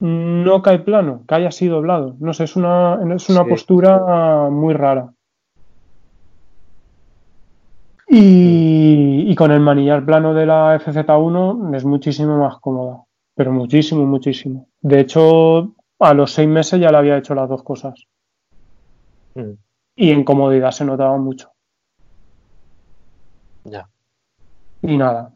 [0.00, 2.16] no cae plano, cae así doblado.
[2.18, 3.48] No sé, es una, es una Sí.
[3.50, 5.12] postura muy rara.
[8.18, 13.02] Y, y con el manillar plano de la FZ1 es muchísimo más cómoda,
[13.34, 14.68] pero muchísimo, muchísimo.
[14.80, 18.06] De hecho, a los seis meses ya le había hecho las dos cosas
[19.36, 19.52] Mm,
[19.96, 21.52] y en comodidad se notaba mucho.
[23.64, 23.88] Ya.
[24.82, 25.32] Y nada.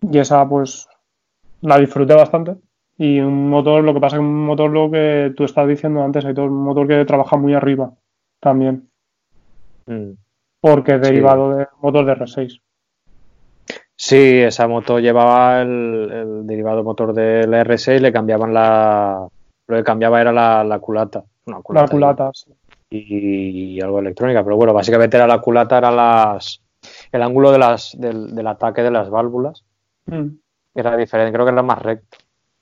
[0.00, 0.88] Y esa pues
[1.60, 2.56] la disfruté bastante.
[2.96, 6.02] Y un motor, lo que pasa es que un motor lo que tú estás diciendo
[6.02, 7.92] antes, hay todo un motor que trabaja muy arriba
[8.40, 8.88] también,
[9.86, 10.12] mm.
[10.74, 11.12] Porque es Sí.
[11.12, 12.60] derivado del motor de R6.
[13.96, 19.26] Sí, esa moto llevaba el, el derivado motor del R6, le cambiaban la.
[19.66, 21.24] Lo que cambiaba era la, la culata.
[21.46, 21.86] Una culata.
[21.86, 22.52] La culata, sí.
[22.90, 26.62] Y, y algo electrónica, pero bueno, básicamente era la culata, era las.
[27.12, 29.64] El ángulo de las, del, del ataque de las válvulas
[30.06, 30.28] Mm.
[30.74, 32.16] era diferente, creo que era más recto.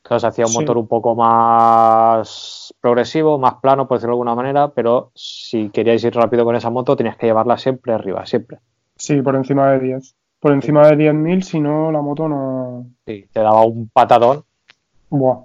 [0.06, 0.58] Claro, se hacía un Sí.
[0.60, 6.04] motor un poco más progresivo, más plano, por decirlo de alguna manera, pero si queríais
[6.04, 8.58] ir rápido con esa moto, tenías que llevarla siempre arriba, siempre.
[8.96, 10.14] Sí, por encima de 10.
[10.38, 12.86] Por encima de 10.000, si no, la moto no.
[13.04, 14.44] Sí, te daba un patadón
[15.10, 15.38] Buah.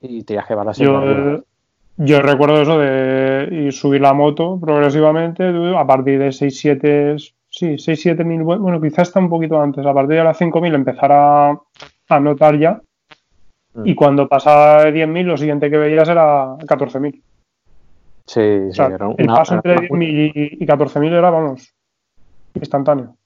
[0.00, 1.40] y tenías que llevarla siempre arriba.
[1.96, 5.44] Yo, yo recuerdo eso de ir subir la moto progresivamente
[5.76, 7.16] a partir de 6, 7,
[7.48, 10.60] sí, 6, 7 mil, bueno, quizás está un poquito antes, a partir de las 5
[10.60, 12.80] mil empezar a, a notar ya
[13.74, 13.86] Mm.
[13.88, 17.22] y cuando pasaba de 10 mil lo siguiente que veías era 14 mil.
[18.26, 21.00] Sí, O sí, era el una- paso era entre una- 10 mil y, y 14
[21.00, 21.74] mil era, vamos,
[22.54, 23.16] instantáneo.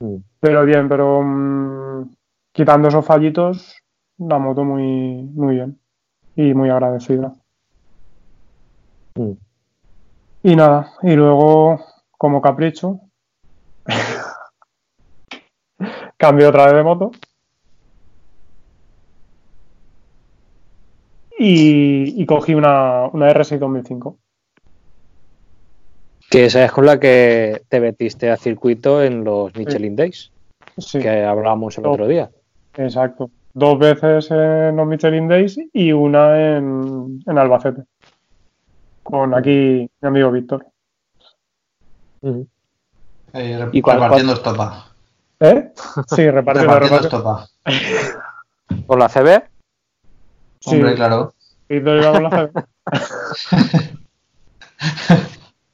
[0.00, 0.16] Mm.
[0.40, 2.10] Pero bien, pero mm,
[2.52, 3.76] quitando esos fallitos,
[4.18, 5.78] la moto muy, muy bien
[6.36, 7.34] y muy agradecida.
[9.16, 9.32] Mm.
[10.42, 11.84] Y nada, y luego,
[12.16, 13.00] como capricho,
[16.16, 17.10] cambio otra vez de moto.
[21.42, 24.18] Y, y cogí una, una R6 2005.
[26.30, 30.30] Que esa es con la que te metiste a circuito en los Michelin Days,
[30.76, 32.30] Sí, que hablábamos el otro día.
[32.76, 33.30] exacto.
[33.52, 37.82] Dos veces en los Michelin Days y una en, en Albacete.
[39.02, 40.66] Con aquí mi amigo Víctor.
[42.22, 42.44] Eh,
[43.32, 44.86] rep- ¿Y repartiendo estopa.
[45.40, 45.72] ¿Eh?
[46.06, 47.08] Sí, repartiendo, Repartiendo repartiendo.
[47.08, 47.48] estopa.
[48.86, 49.49] ¿Con la CB?
[50.60, 51.32] Sí, Hombre, claro.
[51.68, 52.64] Víctor iba con la CB.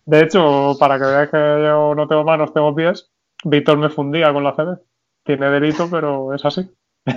[0.06, 3.10] De hecho, para que veáis que yo no tengo manos, tengo pies,
[3.44, 4.78] Víctor me fundía con la CB.
[5.24, 6.70] Tiene delito, pero es así.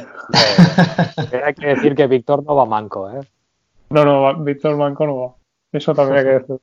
[1.31, 3.19] Eh, hay que decir que Víctor no va manco, ¿eh?
[3.89, 5.35] No, no, va- Víctor Manco no va.
[5.71, 6.59] Eso también hay que decir.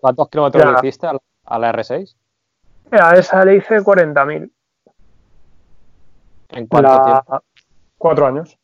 [0.00, 2.14] ¿Cuántos kilómetros le hiciste a la, a la R6?
[2.92, 4.50] A esa le hice 40.000.
[6.50, 7.44] ¿En cuánto La- tiempo?
[7.98, 8.56] Cuatro años.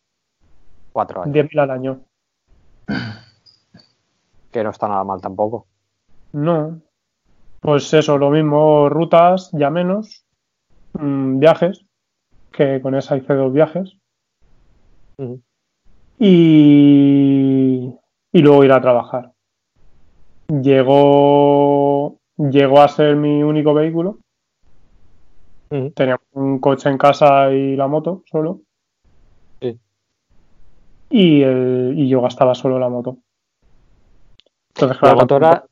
[0.97, 1.35] Cuatro años.
[1.35, 2.01] 10.000 al año.
[4.51, 5.67] Que no está nada mal tampoco.
[6.33, 6.81] No.
[7.61, 10.25] Pues eso, lo mismo, rutas, ya menos.
[10.95, 11.85] mm, viajes,
[12.51, 13.99] que con esa hice dos viajes.
[16.19, 17.93] Y,
[18.33, 19.33] y luego ir a trabajar.
[20.49, 24.17] Llegó, llegó a ser mi único vehículo.
[25.95, 28.63] Tenía un coche en casa y la moto solo.
[31.11, 33.19] Y, el- y yo gastaba solo la moto.
[34.75, 35.65] Entonces, La claro, moto era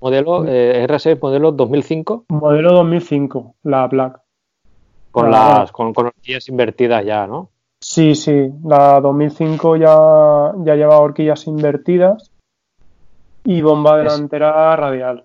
[0.00, 4.20] modelo eh, R6 modelo 2005 modelo 2005, la Black.
[5.12, 7.50] con las con, con horquillas invertidas ya, ¿no?
[7.80, 12.30] Sí, sí, la 2005 ya, ya lleva horquillas invertidas
[13.44, 15.24] y bomba Es- delantera radial.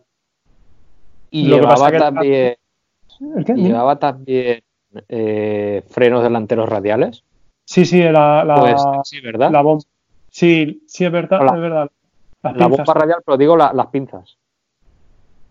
[1.31, 2.55] Y Lo llevaba que- también
[3.35, 3.53] ¿El qué?
[3.53, 4.61] y llevaba también
[5.09, 7.23] eh, frenos delanteros radiales.
[7.67, 9.51] Sí, sí, la, la, Pues sí, ¿verdad?
[9.51, 9.83] la bomba.
[10.29, 11.91] Sí, sí, es verdad, La- es verdad.
[12.41, 14.37] Las La pinzas, bomba radial, pero digo la- las pinzas.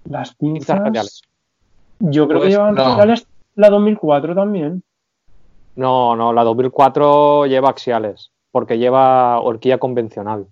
[0.05, 1.23] las Pinzas pinzas, radiales.
[1.99, 2.85] yo creo que Pues, llevan no.
[2.85, 4.83] radiales la 2004 también.
[5.75, 10.47] No, no, la 2004 lleva axiales, porque lleva horquilla convencional.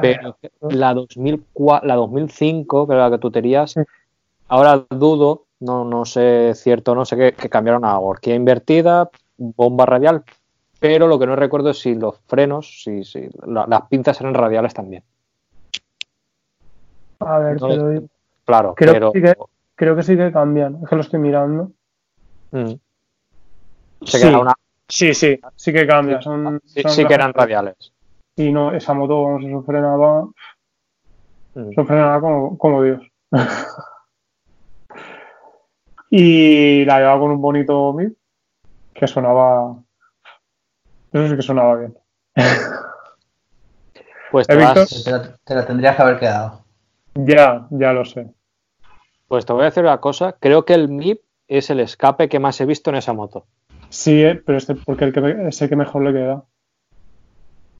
[0.00, 3.80] Pero la 2004, la 2005, que era la que tú tenías, Sí.
[4.48, 9.08] ahora dudo, no, no sé cierto, no sé qué, que cambiaron a horquilla invertida,
[9.38, 10.24] bomba radial,
[10.80, 14.34] pero lo que no recuerdo es si los frenos, si, si la- las pinzas eran
[14.34, 15.02] radiales también.
[17.20, 18.06] a ver, Entonces, digo.
[18.44, 19.34] Claro, Creo pero que sí
[19.74, 21.72] creo que sí que cambian, es que lo estoy mirando.
[22.52, 22.74] Mm.
[24.04, 24.26] Se Sí.
[24.26, 24.54] queda una,
[24.90, 26.22] Sí, sí, sí que cambia.
[26.22, 27.92] Son, sí, son sí que eran radiales.
[28.36, 30.22] Y no, esa moto vamos, eso frenaba,
[31.54, 31.72] Mm.
[31.72, 33.02] eso frenaba como, como Dios.
[36.10, 38.12] y la llevaba con un bonito mid
[38.98, 39.76] que sonaba.
[41.12, 41.96] Eso sí que sonaba bien.
[44.30, 45.04] Pues ¿Eh, te, vas- Víctor?
[45.04, 46.64] Te la, te la tendrías que haber quedado.
[47.14, 48.28] Ya, ya lo sé.
[49.26, 50.36] pues te voy a decir una cosa.
[50.38, 53.46] Creo que el MIP es el escape que más he visto en esa moto.
[53.88, 56.44] Sí, eh, pero este porque el que, me- es el que mejor le queda.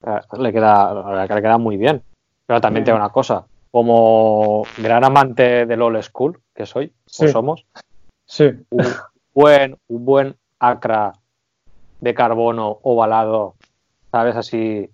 [0.07, 2.03] Eh, Le queda, la verdad que le queda muy bien.
[2.47, 2.87] Pero también Sí.
[2.87, 3.45] tengo una cosa.
[3.71, 7.27] Como gran amante del old school, que soy, Sí.
[7.27, 7.67] o somos,
[8.25, 8.87] Sí, un
[9.35, 11.13] buen, un buen acra
[12.01, 13.55] de carbono ovalado,
[14.11, 14.37] ¿sabes?
[14.37, 14.89] Así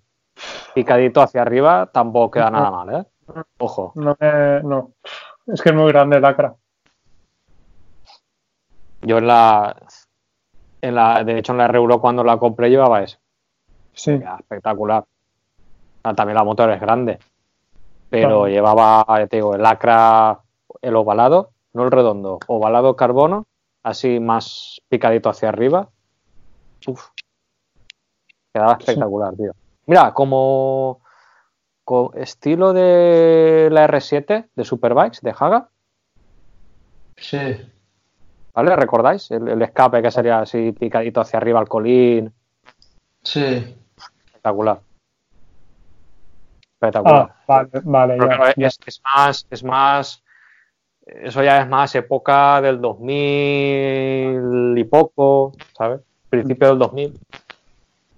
[0.73, 3.05] picadito hacia arriba, tampoco queda nada mal, ¿eh?
[3.59, 3.93] Ojo.
[3.95, 4.91] no.
[5.47, 6.55] Es que es muy grande el acra.
[9.01, 9.75] Yo en la,
[10.81, 13.19] en la, de hecho en la R1 cuando la compré llevaba eso.
[13.93, 15.05] Sí, Queda espectacular.
[16.03, 17.19] Ah, También la moto es grande.
[18.09, 18.47] Pero Claro.
[18.47, 20.39] llevaba, ya te digo, el acra,
[20.81, 23.45] el ovalado, no el redondo, ovalado carbono,
[23.85, 25.89] así más picadito hacia arriba.
[26.87, 27.09] Uf.
[28.53, 29.51] Quedaba espectacular, tío.
[29.85, 31.01] Mira, como,
[31.83, 35.69] co- estilo de la R7 de Superbikes, de Haga,
[37.17, 37.37] Sí.
[38.53, 38.75] ¿vale?
[38.75, 39.29] ¿Recordáis?
[39.31, 42.33] El, el escape que sería así picadito hacia arriba al colín.
[43.23, 43.75] Sí.
[44.25, 44.79] Espectacular.
[46.73, 47.29] Espectacular.
[47.31, 48.67] Ah, vale, vale, ya, claro, ya.
[48.67, 50.23] es, es más, es más,
[51.05, 56.01] eso ya es más época del 2000 y poco, ¿sabes?
[56.29, 57.19] Principio del 2000.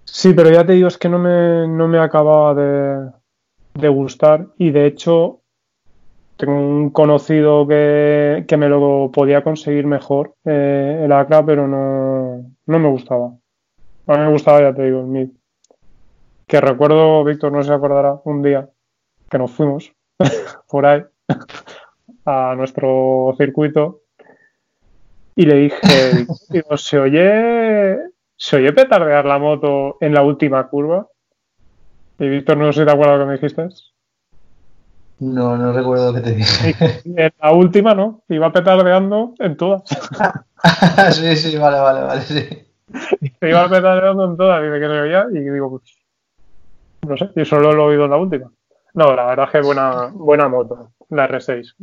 [0.05, 3.11] Sí, pero ya te digo, es que no me, no me acababa de,
[3.75, 5.41] de gustar y de hecho
[6.38, 12.43] tengo un conocido que, que me lo podía conseguir mejor, eh, el Acra, pero no,
[12.65, 13.33] no me gustaba.
[14.07, 15.29] A mí me gustaba, ya te digo, el Mid.
[16.45, 18.69] Que recuerdo, Víctor, no se acordará, un día
[19.29, 19.91] que nos fuimos
[20.69, 21.03] por ahí
[22.28, 24.01] a nuestro circuito
[25.36, 25.78] y le dije,
[26.49, 27.97] digo, se oye,
[28.36, 31.07] se oye petardear la moto en la última curva.
[32.19, 33.69] Y Víctor, no sé si te acuerdas lo que me dijiste.
[35.19, 37.01] No, no recuerdo qué te dije.
[37.05, 38.23] En la última, ¿no?
[38.28, 39.84] Iba petardeando en todas.
[41.13, 42.47] sí, sí, vale, vale, vale, sí.
[43.39, 44.61] Se iba petardeando en todas.
[44.63, 45.84] Dice que se oía y digo, pues,
[47.07, 48.51] no sé, y solo lo he oído en la última.
[48.95, 51.75] No, la verdad es que buena, buena moto, la R6.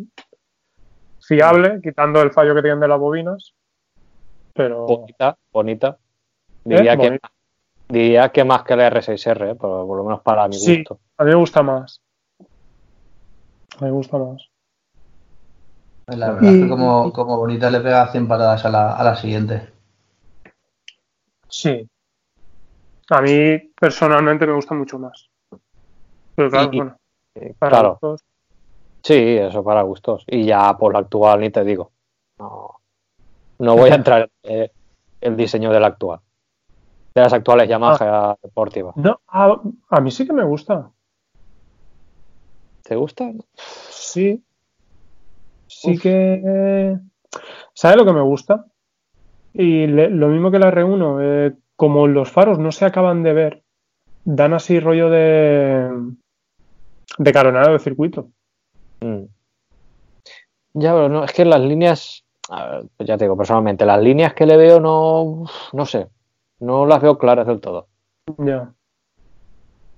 [1.26, 3.54] Fiable, quitando el fallo que tienen de las bobinas.
[4.52, 4.86] Pero.
[4.86, 5.98] Bonita, bonita.
[6.64, 6.96] Diría, ¿Eh?
[6.98, 7.32] que, Bonita.
[7.88, 9.54] diría que más que la R6R, ¿eh?
[9.54, 10.78] por, por lo menos para mi Sí.
[10.78, 11.00] gusto.
[11.18, 12.00] A mí me gusta más.
[12.40, 14.48] A mí me gusta más.
[16.06, 19.16] La verdad es que como, como bonita le pega 100 patadas a la, a la
[19.16, 19.72] siguiente.
[21.48, 21.88] Sí.
[23.10, 25.28] A mí personalmente me gusta mucho más.
[26.34, 26.96] Pero claro, Y- y- bueno,
[27.58, 28.20] para claro, gustos.
[29.04, 30.24] Sí, eso para gustos.
[30.26, 31.92] Y ya por la actual ni te digo.
[32.38, 32.80] No,
[33.60, 34.68] no voy a entrar en
[35.20, 36.18] el diseño del actual.
[37.14, 38.96] De las actuales Yamaha deportivas.
[38.96, 40.90] No, a, a mí sí que me gusta.
[42.82, 43.30] ¿Te gusta?
[43.56, 44.42] Sí.
[45.68, 46.02] Sí Uf.
[46.02, 46.98] que.
[47.72, 48.64] ¿Sabe lo que me gusta?
[49.52, 53.32] Y le- lo mismo que la R1, eh, como los faros no se acaban de
[53.32, 53.62] ver,
[54.24, 55.88] dan así rollo de.
[57.18, 58.30] de caronado de circuito.
[59.04, 59.24] Mm.
[60.74, 64.00] Ya, pero no, es que las líneas, a ver, pues ya te digo, personalmente, las
[64.02, 66.08] líneas que le veo no, no sé,
[66.60, 67.86] no las veo claras del todo.
[68.38, 68.72] Ya.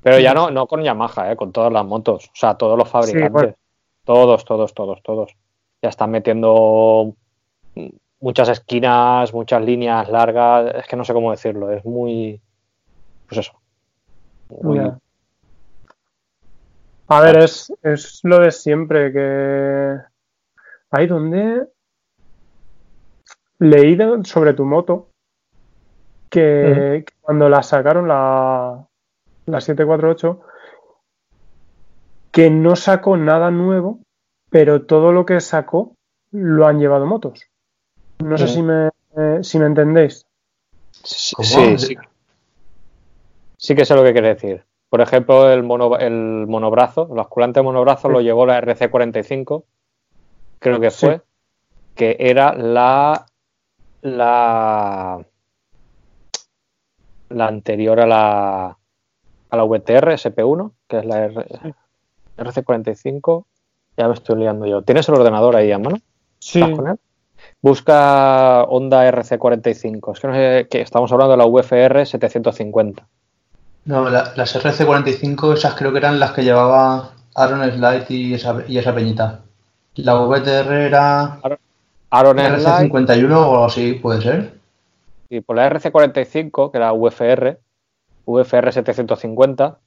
[0.03, 2.89] Pero ya no, no con Yamaha, eh, con todas las motos, o sea, todos los
[2.89, 3.55] fabricantes, bueno.
[4.05, 5.37] todos, todos, todos, todos.
[5.83, 7.15] Ya están metiendo
[8.21, 12.41] muchas esquinas, muchas líneas largas, es que no sé cómo decirlo, es muy,
[13.29, 13.53] pues eso.
[14.63, 14.99] muy- Ya.
[17.09, 19.97] A ver, es, es lo de siempre que.
[20.91, 21.69] Ahí donde.
[23.59, 25.09] Leí de- sobre tu moto
[26.29, 28.87] que, que cuando la sacaron la,
[29.47, 30.43] la 748,
[32.31, 34.01] que no sacó nada nuevo,
[34.51, 35.95] pero todo lo que sacó
[36.33, 37.49] lo han llevado motos.
[38.19, 40.27] No sé si me, eh, si me entendéis.
[40.93, 41.97] Sí, sí, sí.
[43.59, 44.65] Sí que sé lo que quiere decir.
[44.89, 49.65] Por ejemplo, el, mono, el monobrazo, el basculante monobrazo lo llevó la RC45,
[50.61, 51.07] creo que Sí.
[51.07, 51.21] fue,
[51.95, 53.27] que era la,
[54.03, 55.25] la,
[57.31, 58.67] la anterior a la,
[59.51, 61.75] a la VTR SP1, que es la R-
[62.39, 63.45] RC45.
[63.97, 64.83] Ya me estoy liando yo.
[64.83, 65.97] ¿Tienes el ordenador ahí a mano?
[66.39, 66.99] Sí, ¿Estás con él?
[67.63, 70.13] Busca Honda RC45.
[70.13, 70.81] Es que no sé qué.
[70.83, 73.09] Estamos hablando de la VFR 750.
[73.87, 78.57] No, la- las RC45, esas creo que eran las que llevaba Aaron Slide y esa,
[78.67, 79.41] y esa peñita.
[79.97, 81.39] La VTR era
[82.11, 84.55] Aaron Slide RC51 o algo así, puede ser.
[85.29, 87.59] y por la RC45, que era VFR,
[88.27, 89.79] VFR 750,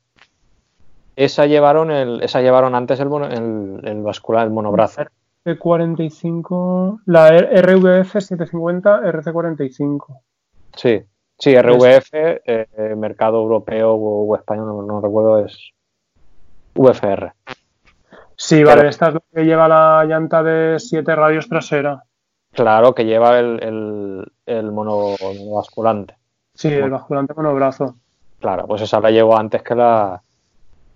[1.16, 5.04] esa llevaron el, esa llevaron antes el, mono- el, el bascular, el monobrazo.
[5.46, 10.06] C45, la RVF 750 RC45.
[10.76, 11.02] Sí,
[11.40, 15.72] sí, RVF, eh, mercado europeo o, o español, no, no recuerdo, es
[16.76, 17.34] VFR.
[18.36, 22.04] Sí, vale, esta es la que lleva la llanta de 7 radios trasera.
[22.52, 26.16] Claro, que lleva el, el, el mono, el monobasculante.
[26.54, 27.96] Sí, el basculante monobrazo.
[28.40, 30.22] Claro, pues esa la llevo antes que la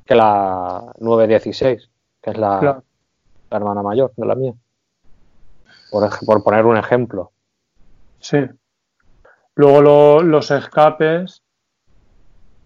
[0.05, 1.89] que la 916,
[2.21, 2.83] que es la, Claro.
[3.49, 4.53] la hermana mayor de la mía.
[5.91, 7.31] Por, por poner un ejemplo.
[8.19, 8.37] Sí.
[9.56, 11.41] Luego lo- los escapes,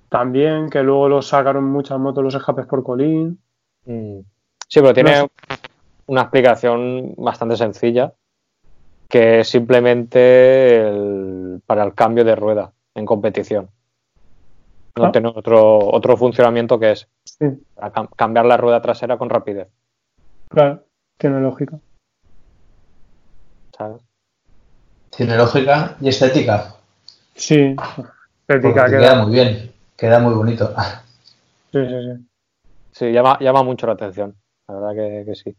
[0.09, 3.39] también, que luego los sacaron muchas motos los escapes por colín.
[3.85, 4.19] Mm.
[4.67, 5.27] Sí, pero tiene No
[6.07, 8.13] una explicación bastante sencilla,
[9.09, 13.69] que es simplemente el- para el cambio de rueda en competición.
[14.95, 15.11] No Ah.
[15.11, 19.67] tiene otro, otro funcionamiento que es Sí, para cam- cambiar la rueda trasera con rapidez.
[20.49, 20.83] claro,
[21.17, 21.77] tiene lógica.
[23.77, 24.01] ¿sabes?
[25.15, 26.76] Tiene lógica y estética.
[27.37, 27.75] Sí,
[28.47, 28.99] estética queda.
[28.99, 29.71] queda muy bien.
[29.95, 30.73] Queda muy bonito.
[31.71, 32.27] Sí, sí, sí.
[32.93, 34.33] Sí, llama, llama mucho la atención,
[34.69, 35.55] la verdad que, que sí.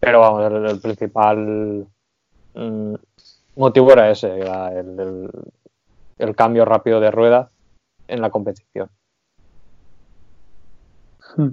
[0.00, 1.86] Pero vamos, el, el principal
[2.54, 2.94] mm,
[3.56, 5.30] motivo era ese, era el, el-
[6.18, 7.48] el cambio rápido de rueda
[8.08, 8.90] en la competición.
[11.36, 11.48] Hmm.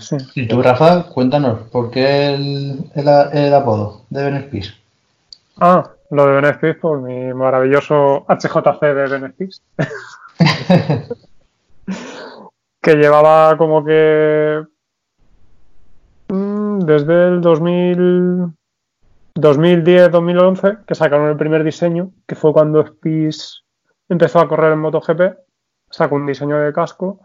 [0.00, 0.16] Sí.
[0.34, 4.50] Y tú, Rafa, cuéntanos, ¿por qué el, el, el apodo de Ben?
[5.60, 9.62] Ah, lo de Benefis por mi maravilloso HJC de Benefis.
[12.80, 14.62] que llevaba como que
[16.28, 18.52] mm, desde el 2000,
[19.34, 23.64] 2010-2011 que sacaron el primer diseño, que fue cuando Spis
[24.08, 25.38] empezó a correr en MotoGP,
[25.90, 27.20] sacó un diseño de casco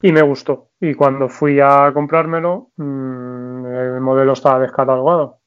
[0.00, 0.70] y me gustó.
[0.80, 5.41] Y cuando fui a comprármelo, mm, el modelo estaba descatalogado.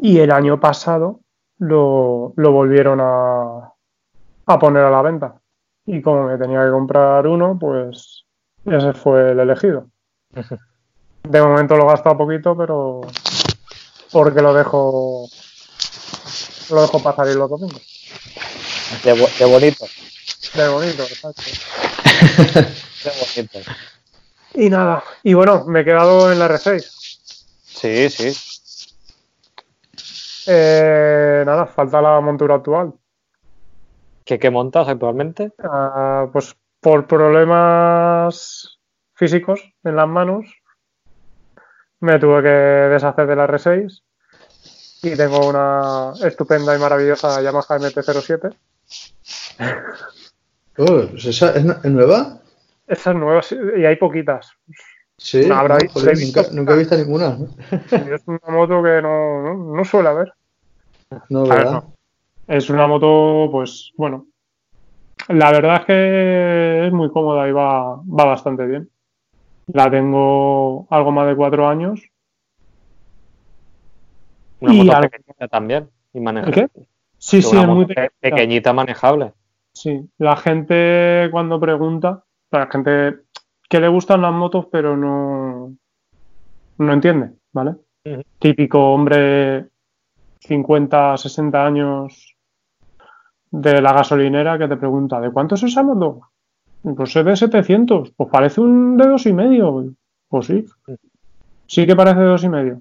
[0.00, 1.20] Y el año pasado
[1.58, 3.72] lo, lo volvieron a,
[4.46, 5.40] a poner a la venta.
[5.86, 8.24] Y como me tenía que comprar uno, pues
[8.64, 9.86] ese fue el elegido.
[11.22, 13.00] De momento lo he gastado poquito, pero
[14.12, 15.28] porque lo dejo
[16.70, 17.82] lo dejo pasar y lo domingos.
[19.02, 19.86] Qué, qué bonito,
[20.54, 21.42] De bonito, exacto.
[23.02, 23.70] qué bonito.
[24.54, 26.82] Y nada, y bueno, me he quedado en la R6.
[27.64, 28.57] Sí, sí.
[30.50, 32.94] Eh, nada, falta la montura actual.
[34.24, 35.52] ¿Qué, qué montas actualmente?
[35.62, 38.78] Ah, pues por problemas
[39.14, 40.46] físicos en las manos,
[42.00, 44.02] me tuve que deshacer de la R6
[45.02, 48.54] y tengo una estupenda y maravillosa Yamaha MT-07.
[50.80, 52.38] Oh, ¿esa es, es nueva?
[52.86, 53.40] Esa es nueva
[53.76, 54.52] y hay poquitas.
[55.16, 57.36] Sí, Habrá no, visto- joder, nunca, nunca he visto ninguna.
[57.90, 60.32] es una moto que no, no, no suele haber.
[61.28, 61.72] No, ver, ¿verdad?
[61.84, 61.92] no.
[62.46, 64.26] Es una moto, pues bueno,
[65.28, 68.90] la verdad es que es muy cómoda y va, va bastante bien.
[69.66, 72.00] La tengo algo más de cuatro años.
[74.60, 75.90] Una Y moto al- pequeñita también.
[76.14, 76.62] Y manejable.
[76.62, 76.80] ¿El qué?
[77.18, 79.34] Sí, sí, es muy moto pe- pequeñita manejable.
[79.74, 83.20] Sí, la gente cuando pregunta, la gente
[83.68, 85.76] que le gustan las motos pero no,
[86.78, 87.74] no entiende, ¿vale?
[88.38, 89.68] Típico hombre
[90.48, 92.36] 50, 60 años
[93.50, 96.20] de la gasolinera que te pregunta, ¿de cuánto es esa moto?
[96.82, 99.84] Pues es de 700, pues parece un de dos y medio.
[100.28, 100.64] Pues sí,
[101.66, 102.80] sí que parece de dos y medio.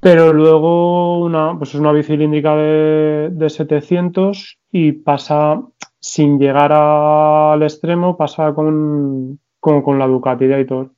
[0.00, 5.62] Pero luego una, pues es una bicilíndrica de, de 700 y pasa,
[6.00, 10.90] sin llegar al extremo, pasa con, con, con la Ducati de Aitor,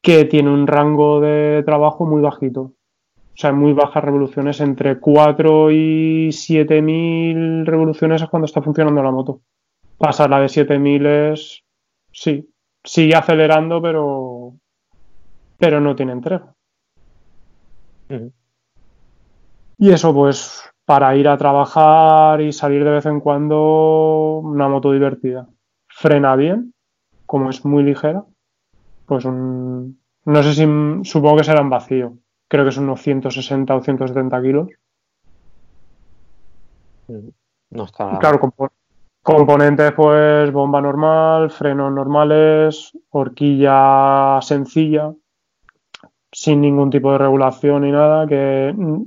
[0.00, 2.72] que tiene un rango de trabajo muy bajito.
[3.38, 9.12] O sea, muy bajas revoluciones, entre 4 y 7000 revoluciones es cuando está funcionando la
[9.12, 9.42] moto.
[9.96, 11.62] Pasar la de 7000 es,
[12.10, 14.54] sí, sigue acelerando, pero,
[15.56, 16.52] pero no tiene entrega.
[19.78, 24.90] Y eso, pues, para ir a trabajar y salir de vez en cuando, una moto
[24.90, 25.46] divertida.
[25.86, 26.74] Frena bien,
[27.24, 28.24] como es muy ligera,
[29.06, 30.00] pues un...
[30.24, 30.66] No sé si...
[31.08, 32.18] Supongo que será en vacío.
[32.48, 34.68] Creo que son unos 160 o 170 kilos.
[37.70, 38.18] No está.
[38.18, 38.72] Claro, compo-
[39.22, 45.12] componentes, pues bomba normal, frenos normales, horquilla sencilla,
[46.32, 48.26] sin ningún tipo de regulación ni nada.
[48.26, 49.02] Que, mm,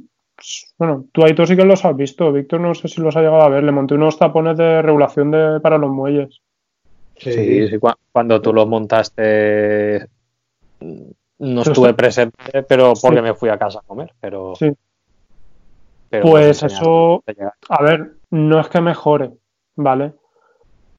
[0.78, 3.22] bueno, tú ahí tú sí que los has visto, Víctor, no sé si los ha
[3.22, 3.64] llegado a ver.
[3.64, 6.42] Le monté unos tapones de regulación de, para los muelles.
[7.18, 10.08] Sí, sí, cua- cuando tú lo montaste
[11.42, 13.24] no estuve presente, pero porque Sí.
[13.24, 14.54] me fui a casa a comer, pero...
[14.56, 14.72] Sí.
[16.10, 17.24] pero Pues eso,
[17.70, 19.32] a ver, no es que mejore,
[19.76, 20.14] ¿vale?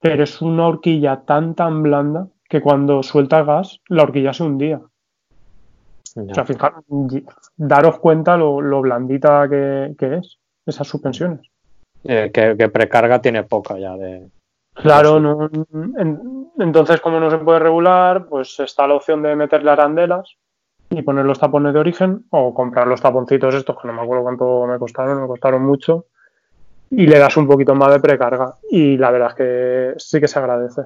[0.01, 4.81] Pero es una horquilla tan, tan blanda que cuando suelta gas, la horquilla se hundía.
[6.15, 6.85] O sea, fijaros,
[7.57, 11.41] daros cuenta lo, lo blandita que, que es esas suspensiones.
[12.05, 14.29] Eh, que, que precarga tiene poca ya de...
[14.75, 15.51] Claro, no,
[15.99, 20.37] en- entonces como no se puede regular, pues está la opción de meterle arandelas
[20.91, 24.23] y poner los tapones de origen o comprar los taponcitos estos que no me acuerdo
[24.25, 26.07] cuánto me costaron, me costaron mucho
[26.91, 30.29] y le das un poquito más de precarga y la verdad es que sí que
[30.29, 30.83] se agradece.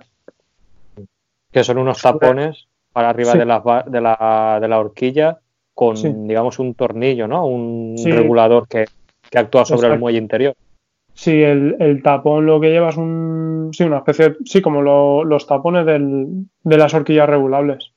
[1.53, 3.39] que son unos tapones para arriba Sí.
[3.39, 5.39] de, la, de, la, de la horquilla
[5.74, 6.12] con, Sí.
[6.14, 7.47] digamos, un tornillo, ¿no?
[7.47, 8.11] Un Sí.
[8.12, 8.84] regulador que,
[9.30, 10.55] que actúa sobre el muelle interior.
[11.17, 14.83] Sí, el, el tapón lo que lleva es un, sí, una especie, de- sí, como
[14.83, 17.93] lo- los tapones del- de las horquillas regulables.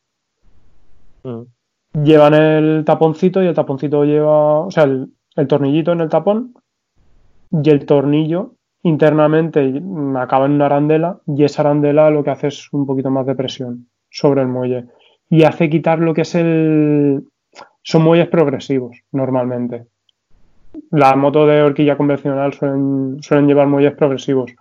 [1.24, 1.42] Mm.
[2.04, 6.54] Llevan el taponcito y el taponcito lleva, o sea, el, el tornillito en el tapón
[7.52, 8.54] y el tornillo
[8.84, 9.82] internamente
[10.16, 13.36] acaba en una arandela y esa arandela lo que hace es un poquito más de
[13.36, 14.86] presión sobre el muelle
[15.30, 17.24] y hace quitar lo que es el...
[17.84, 19.88] Son muelles progresivos normalmente.
[20.92, 24.52] Las motos de horquilla convencional suelen, suelen llevar muelles progresivos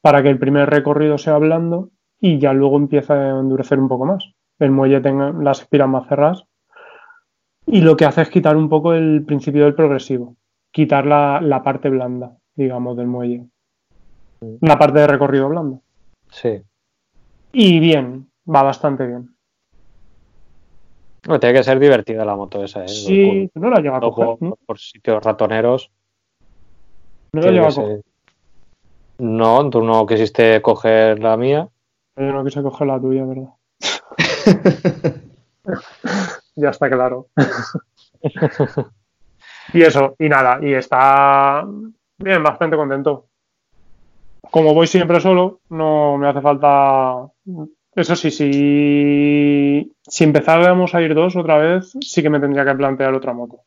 [0.00, 1.90] para que el primer recorrido sea blando
[2.20, 4.24] y ya luego empieza a endurecer un poco más.
[4.58, 6.44] El muelle tenga las espiras más cerradas
[7.66, 10.36] y lo que hace es quitar un poco el principio del progresivo,
[10.70, 13.46] quitar la, la parte blanda, digamos, del muelle.
[14.60, 15.82] La parte de recorrido blando.
[16.30, 16.62] Sí.
[17.52, 19.34] Y bien, va bastante bien.
[21.28, 22.88] Bueno, tiene que ser divertida la moto esa, ¿eh?
[22.88, 24.38] Sí, no la llega a coger.
[24.38, 24.58] por, ¿no?
[24.64, 25.90] por sitios ratoneros.
[27.34, 28.02] No la llega a coger.
[29.18, 31.68] No, tú no quisiste coger la mía.
[32.16, 33.50] Yo no quise coger la tuya, ¿verdad?
[36.56, 37.26] ya está claro.
[39.74, 41.62] y eso, y nada, y está
[42.16, 43.26] bien, bastante contento.
[44.50, 47.28] Como voy siempre solo, no me hace falta.
[47.98, 52.74] Eso sí, si, si empezáramos a ir dos otra vez, sí que me tendría que
[52.74, 53.60] plantear otra moto.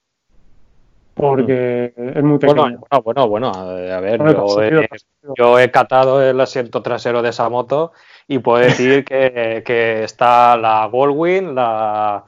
[1.14, 2.80] Porque es muy Bueno, pequeña.
[2.80, 4.90] bueno, bueno, bueno, a ver, yo, sentido, he,
[5.38, 7.92] yo he catado el asiento trasero de esa moto
[8.28, 12.24] y puedo decir que, que está la Goldwing, la,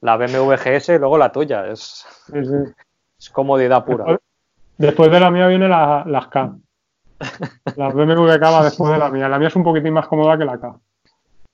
[0.00, 1.66] la BMW GS y luego la tuya.
[1.68, 2.72] Es, Sí, sí.
[3.18, 4.04] es comodidad pura.
[4.04, 4.20] Después,
[4.78, 6.56] después de la mía viene la, las K.
[7.76, 9.28] La BMW K va después de la mía.
[9.28, 10.74] La mía es un poquitín más cómoda que la K.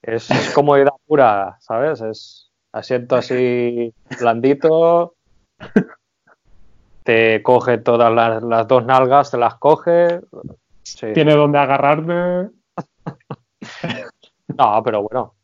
[0.03, 2.01] Es, es comodidad pura, ¿sabes?
[2.01, 5.15] Es asiento así blandito.
[7.05, 10.21] Te coge todas las, las dos nalgas, te las coge.
[10.83, 11.13] Sí.
[11.13, 12.51] Tiene donde agarrarte.
[14.59, 15.35] No, pero bueno.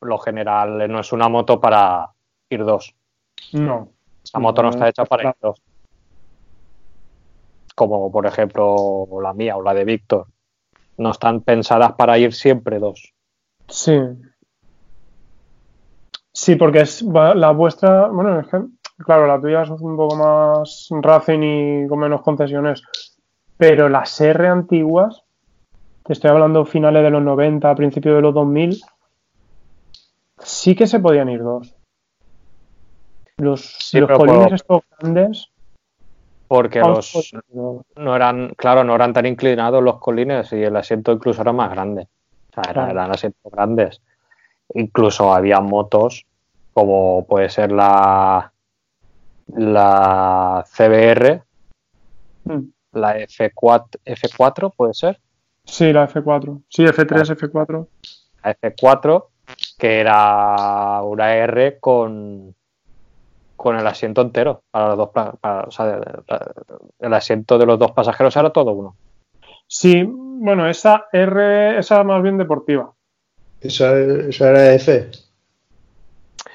[0.00, 2.08] Lo general eh, no es una moto para
[2.48, 2.94] ir dos.
[3.52, 3.90] No.
[4.22, 5.60] Esa moto no está hecha para ir dos.
[7.74, 10.28] Como por ejemplo la mía o la de Víctor.
[10.98, 13.12] No están pensadas para ir siempre dos.
[13.70, 13.98] Sí.
[16.32, 18.08] Sí, porque es la vuestra.
[18.08, 18.60] Bueno, es que,
[19.04, 22.82] claro, la tuya es un poco más racing y con menos concesiones.
[23.56, 25.22] Pero las R antiguas,
[26.04, 28.80] te estoy hablando finales de los 90, principios de los 2000,
[30.38, 31.74] sí que se podían ir dos.
[33.36, 35.48] Los, Sí, los pero colines por- estos grandes.
[36.48, 37.32] Porque los
[37.94, 41.70] no eran, claro, no eran tan inclinados los colines y el asiento incluso era más
[41.70, 42.08] grande.
[42.50, 42.90] O sea, era- Claro.
[42.90, 44.00] eran asientos grandes.
[44.74, 46.26] Incluso había motos
[46.72, 48.52] como puede ser la
[49.48, 51.42] la CBR,
[52.44, 52.58] mm.
[52.92, 55.20] la F4, F4 puede ser,
[55.64, 56.62] Sí, la F4.
[56.68, 57.86] Sí, F3, F4.
[58.44, 59.26] la F4,
[59.78, 62.54] que era una R con
[63.56, 66.00] con el asiento entero para los dos pa- para- o sea,
[66.98, 68.96] el asiento de los dos pasajeros era todo uno.
[69.72, 72.92] Sí, bueno, esa R, esa más bien deportiva.
[73.60, 75.10] Eso, eso era F.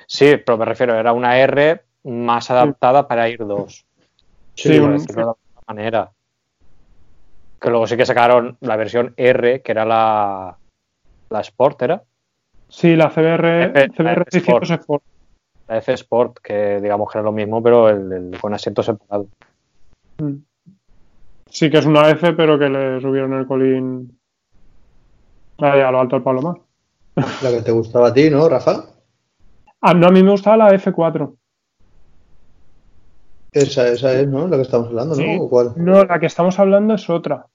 [0.05, 3.85] Sí, pero me refiero, era una R más adaptada para ir dos.
[4.53, 6.11] Sí, un- decirlo de alguna manera.
[7.61, 10.57] Que luego sí que sacaron la versión R, que era la,
[11.29, 12.03] la Sport, ¿era?
[12.67, 15.03] Sí, la CBR, F- CBR F 600 Sport.
[15.69, 19.29] La F Sport, que digamos que era lo mismo, pero el, el- con asiento separado.
[20.21, 20.35] Mm.
[21.49, 24.19] Sí, que es una F, pero que le subieron el colín
[25.59, 26.55] ahí a lo alto del palomar.
[27.15, 28.85] La que te gustaba a ti, ¿no, Rafa?
[29.81, 31.35] Ah, no, a mí me gustaba la F4.
[33.53, 34.47] Esa, esa es, ¿no?
[34.47, 35.21] La que estamos hablando, ¿no?
[35.21, 35.37] Sí.
[35.39, 35.73] ¿O cuál?
[35.77, 37.45] No, la que estamos hablando es otra.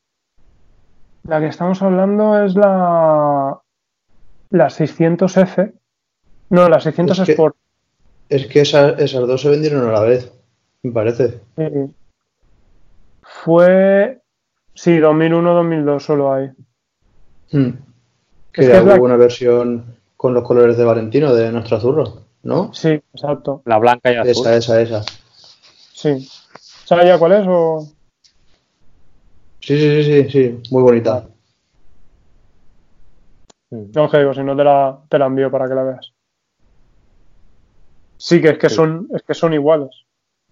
[1.25, 3.61] La que estamos hablando es la,
[4.51, 5.73] la 600F.
[6.49, 7.57] No, la 600 Es que- Sport.
[8.31, 10.33] Es que esa- esas dos se vendieron a la vez,
[10.85, 11.41] me parece.
[11.57, 11.65] Sí.
[13.45, 14.21] Fue.
[14.75, 16.49] Sí, 2001-2002 solo hay.
[17.53, 17.71] Hmm.
[18.53, 22.25] Que Es que hubo la- una versión con los colores de Valentino, de nuestro azurro,
[22.43, 22.73] ¿no?
[22.75, 23.63] Sí, exacto.
[23.65, 24.47] La blanca y azul.
[24.47, 25.03] Esa, esa, esa.
[25.93, 26.29] Sí.
[26.85, 27.47] ¿Sabes ya cuál es?
[27.49, 27.87] O...
[29.61, 31.27] Sí, sí, sí, sí, sí, muy bonita.
[33.71, 36.13] No, que digo, si no te la, te la envío para que la veas.
[38.17, 38.75] Sí, que es que Sí.
[38.75, 39.91] son, es que son iguales.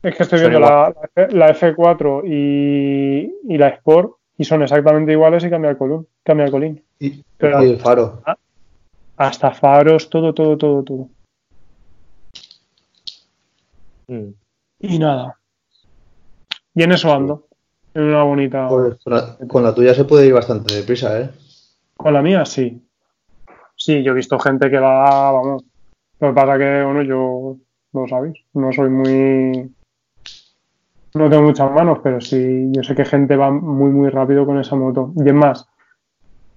[0.03, 4.63] Es que estoy viendo la, la F- la F4 y, y la Sport y son
[4.63, 6.85] exactamente iguales y cambia el color, cambia el colín.
[7.01, 8.23] Y, Pero- y el faro.
[9.17, 11.09] Hasta faros, todo, todo, todo, todo.
[14.07, 14.29] Mm.
[14.81, 15.39] Y nada.
[16.75, 17.47] Y en eso ando.
[17.95, 18.69] En una bonita.
[18.69, 21.31] Pues con, la, con la tuya se puede ir bastante deprisa, ¿eh?
[21.97, 22.81] Con la mía, sí.
[23.75, 25.65] Sí, yo he visto gente que va, vamos.
[26.21, 27.57] Lo que pasa que, bueno, yo,
[27.93, 29.71] lo sabéis, no soy muy.
[31.19, 34.59] No tengo muchas manos, pero sí, yo sé que gente va muy, muy rápido con
[34.59, 35.13] esa moto.
[35.17, 35.69] Y es más,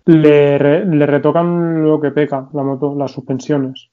[0.05, 3.89] le, re- le retocan lo que peca la moto, las suspensiones.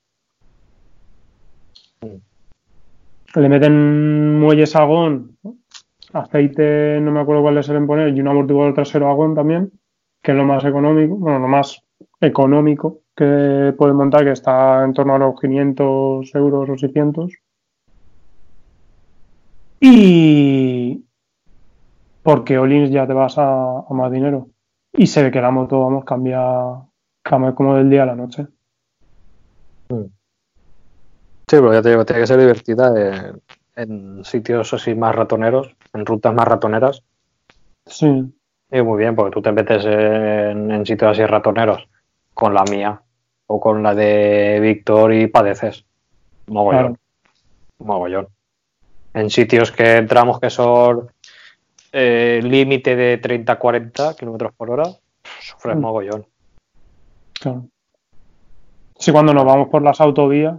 [3.42, 3.74] Le meten
[4.40, 5.12] muelle sagón,
[6.12, 9.70] aceite, no me acuerdo cuál le suelen poner, y un amortiguador trasero agón también,
[10.22, 11.82] que es lo más económico, bueno, lo más
[12.20, 17.32] económico que puede montar, que está en torno a los 500 euros o 600.
[19.81, 21.05] Y
[22.22, 24.49] porque Olins ya te vas a, a más dinero.
[24.93, 26.41] Y se ve que la moto, vamos, cambia,
[27.22, 28.47] cambia como del día a la noche.
[29.89, 33.43] Sí, pero ya te digo, tiene que ser divertida en,
[33.76, 37.03] en sitios así más ratoneros, en rutas más ratoneras.
[37.87, 38.35] Sí,
[38.70, 41.89] Y muy bien, porque tú te metes en, en sitios así ratoneros
[42.35, 43.01] con la mía
[43.47, 45.87] o con la de Víctor y padeces.
[46.49, 46.95] Mogollón.
[46.95, 46.97] Claro.
[47.79, 48.29] Mogollón.
[49.18, 51.10] En sitios que entramos que son
[51.92, 54.84] eh, límite de 30-40 kilómetros por hora,
[55.40, 55.80] sufres Mm.
[55.80, 56.26] mogollón.
[57.40, 57.66] claro.
[58.98, 60.58] Sí, cuando nos vamos por las autovías,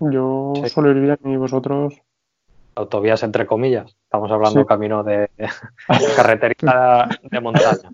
[0.00, 0.68] yo Sí.
[0.68, 1.94] suelo ir bien y vosotros.
[2.76, 3.96] Autovías entre comillas.
[4.04, 4.66] Estamos hablando Sí.
[4.66, 5.28] camino de
[6.16, 7.90] carreterita de montaña.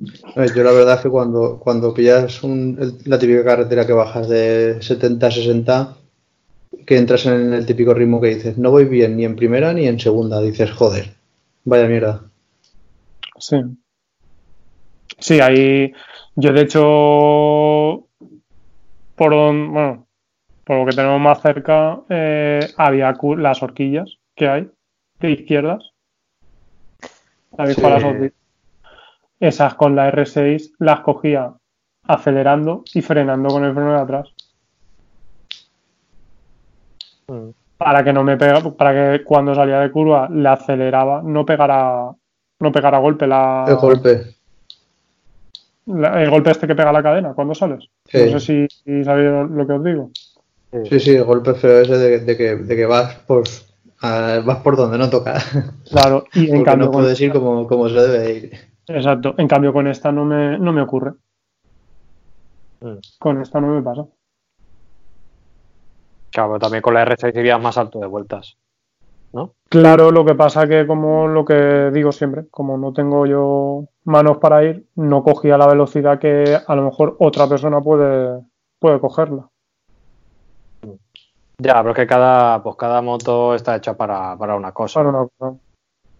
[0.00, 4.28] Yo la verdad es que cuando, cuando pillas un- el- la típica carretera que bajas
[4.28, 5.96] de 70 a 60,
[6.86, 9.86] que entras en el típico ritmo que dices, no voy bien ni en primera ni
[9.86, 11.14] en segunda, dices, joder,
[11.64, 12.22] vaya mierda.
[13.38, 13.56] Sí.
[15.18, 15.92] Sí, ahí.
[16.36, 18.06] Yo, de hecho,
[19.16, 20.06] por don- bueno,
[20.64, 24.68] por lo que tenemos más cerca, eh, había las horquillas que hay
[25.20, 25.90] de izquierdas.
[27.56, 27.82] ¿Sabéis Sí.
[29.40, 31.52] Esas con la R6 las cogía
[32.04, 34.34] acelerando y frenando con el freno de atrás.
[37.28, 37.50] Mm.
[37.76, 42.10] Para que no me pega, para que cuando salía de curva le aceleraba, no pegara,
[42.60, 44.34] no pegara golpe la, El golpe.
[45.86, 47.88] la- el golpe este que pega la cadena cuando sales.
[48.06, 48.18] Sí.
[48.32, 50.10] No sé si, si sabéis lo que os digo.
[50.88, 53.66] Sí, sí, el golpe feo ese de, de que, de que vas, pues,
[54.00, 55.34] a- vas por donde no toca.
[55.90, 58.52] Claro, y en cambio no con, puedes ir como, como se debe ir.
[58.86, 61.12] exacto, en cambio con esta no me, no me ocurre.
[62.80, 62.98] Mm.
[63.18, 64.04] Con esta no me pasa.
[66.34, 68.56] Claro, pero también con la R6 irías más alto de vueltas.
[69.68, 74.38] Claro, lo que pasa que como lo que digo siempre, como no tengo yo manos
[74.38, 78.40] para ir, no cogía la velocidad que a lo mejor otra persona puede,
[78.80, 79.48] puede cogerla.
[81.58, 85.00] Ya, pero es que cada, pues cada moto está hecha para, para una cosa.
[85.00, 85.56] Para una cosa.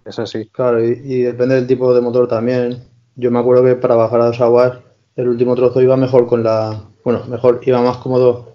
[0.05, 0.49] Eso sí.
[0.51, 2.85] Claro, y, y depende del tipo de motor también.
[3.17, 4.79] Yo me acuerdo que para bajar a dos aguas,
[5.17, 6.83] el último trozo iba mejor con la.
[7.05, 8.54] Bueno, mejor, iba más cómodo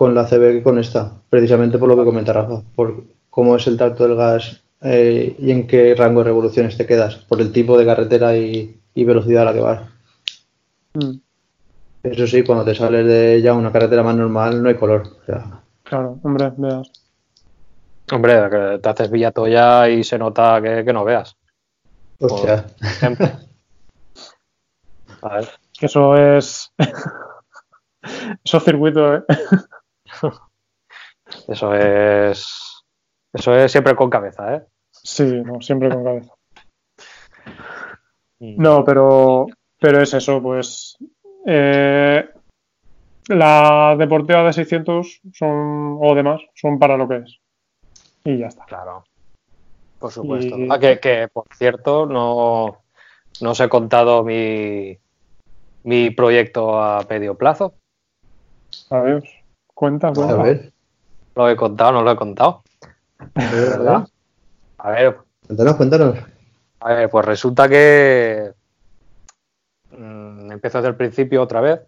[0.00, 3.66] con la CB que con esta, precisamente por lo que comenta Rafa, por cómo es
[3.66, 7.52] el tracto del gas eh, y en qué rango de revoluciones te quedas, por el
[7.52, 9.82] tipo de carretera y, y velocidad a la que vas.
[10.94, 11.18] Mm,
[12.04, 15.02] Eso sí, cuando te sales de ya una carretera más normal, no hay color.
[15.20, 16.90] O sea, claro, hombre, veas.
[18.10, 21.36] Hombre, que te haces Villatoya y se nota que, que no veas.
[22.20, 22.64] hostia.
[22.80, 23.26] Ejemplo.
[25.20, 25.48] A ver.
[25.78, 26.72] Que eso es.
[28.46, 29.24] Esos circuitos, ¿eh?
[31.48, 32.84] Eso es.
[33.32, 34.62] Eso es siempre con cabeza, ¿eh?
[34.90, 36.34] Sí, no, siempre con cabeza.
[38.40, 39.46] No, pero,
[39.78, 40.96] pero es eso, pues.
[41.46, 42.28] Eh,
[43.28, 47.38] la deportiva de 600 son, o demás son para lo que es.
[48.24, 48.64] Y ya está.
[48.64, 49.04] Claro.
[49.98, 50.58] Por supuesto.
[50.58, 50.68] Y...
[50.70, 52.82] Ah, que, que, por cierto, no,
[53.40, 54.98] no os he contado mi,
[55.84, 57.74] mi proyecto a medio plazo.
[58.90, 59.22] A ver,
[59.80, 60.34] cuenta, cuenta.
[60.34, 60.72] A ver.
[61.34, 62.62] Lo he contado, no lo he contado.
[63.34, 64.06] ¿Verdad?
[64.76, 65.18] A ver.
[65.46, 66.18] Cuéntanos, cuéntanos.
[66.80, 68.52] A ver, pues resulta que
[69.96, 71.80] mmm, empiezo desde el principio otra vez,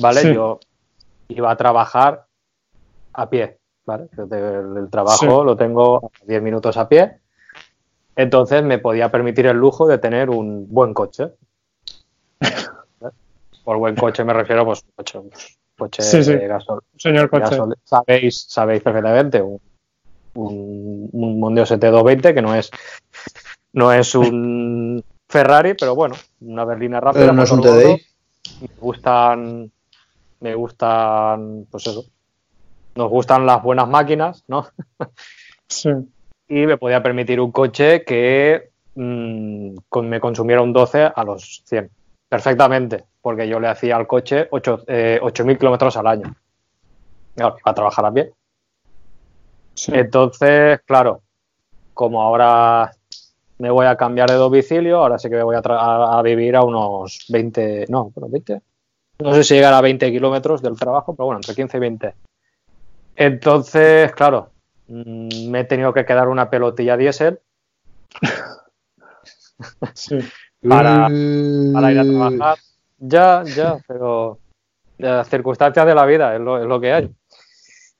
[0.00, 0.20] ¿vale?
[0.20, 0.32] Sí.
[0.34, 0.58] Yo
[1.28, 2.24] iba a trabajar
[3.12, 4.08] a pie, ¿vale?
[4.16, 5.44] El, el trabajo sí.
[5.44, 7.20] lo tengo a 10 minutos a pie,
[8.16, 11.32] entonces me podía permitir el lujo de tener un buen coche.
[13.64, 15.20] Por buen coche me refiero, pues, coche,
[15.76, 16.32] coche sí, sí.
[16.34, 17.42] de gasol, Señor coche.
[17.50, 19.60] gasol, sabéis, sabéis perfectamente, un,
[20.34, 22.70] un, un Mondeo ST220 que no es,
[23.72, 27.22] no es un Ferrari, pero bueno, una berlina rápida.
[27.22, 28.02] Pero no es un TDI.
[28.60, 29.72] Me gustan,
[30.40, 32.04] me gustan, pues eso,
[32.94, 34.66] nos gustan las buenas máquinas, ¿no?
[35.68, 35.88] Sí.
[36.48, 41.62] Y me podía permitir un coche que mmm, con, me consumiera un 12 a los
[41.64, 41.90] 100.
[42.32, 46.34] Perfectamente, porque yo le hacía al coche 8.000 eh, kilómetros al año.
[47.34, 48.32] Claro, a trabajar a pie.
[49.74, 49.92] Sí.
[49.94, 51.20] Entonces, claro,
[51.92, 52.90] como ahora
[53.58, 56.56] me voy a cambiar de domicilio, ahora sí que me voy a, a, a vivir
[56.56, 58.62] a unos 20, no, pero 20,
[59.18, 62.14] no sé si llegar a 20 kilómetros del trabajo, pero bueno, entre 15 y 20.
[63.14, 64.52] Entonces, claro,
[64.88, 67.40] mmm, me he tenido que quedar una pelotilla diésel
[69.92, 70.18] sí.
[70.68, 71.08] Para,
[71.72, 72.58] para, ir a trabajar.
[72.98, 74.38] Ya, ya, pero
[74.98, 77.10] las circunstancias de la vida es lo, es lo que hay.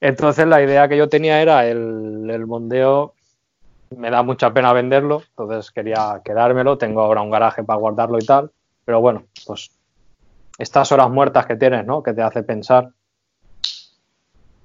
[0.01, 3.15] Entonces la idea que yo tenía era el, el, mondeo,
[3.97, 8.27] me da mucha pena venderlo, entonces quería quedármelo, tengo ahora un garaje para guardarlo y
[8.27, 8.51] tal,
[8.85, 9.71] pero bueno, pues
[10.59, 12.03] estas horas muertas que tienes, ¿no?
[12.03, 12.91] Que te hace pensar,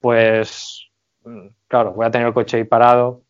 [0.01, 0.87] pues
[1.67, 3.21] claro, voy a tener el coche ahí parado,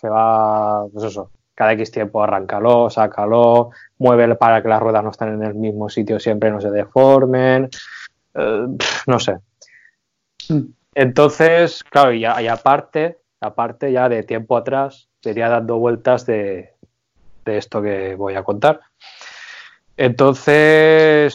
[0.00, 5.10] se va, pues eso, cada X tiempo arráncalo, sácalo, mueve para que las ruedas no
[5.10, 7.68] estén en el mismo sitio siempre, no se deformen,
[8.34, 8.66] eh,
[9.08, 9.38] no sé.
[10.94, 16.74] Entonces, claro, y, y, aparte, aparte ya de tiempo atrás, venía dando vueltas de,
[17.44, 18.78] de esto que voy a contar.
[19.96, 21.34] Entonces,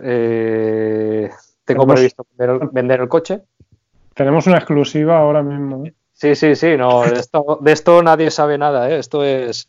[0.00, 1.30] eh,
[1.64, 3.42] tengo previsto vender el, vender el, coche.
[4.14, 5.84] Tenemos una exclusiva ahora mismo.
[5.84, 5.94] ¿eh?
[6.18, 8.98] Sí, sí, sí, no, de esto, de esto nadie sabe nada, ¿eh?
[8.98, 9.68] esto es,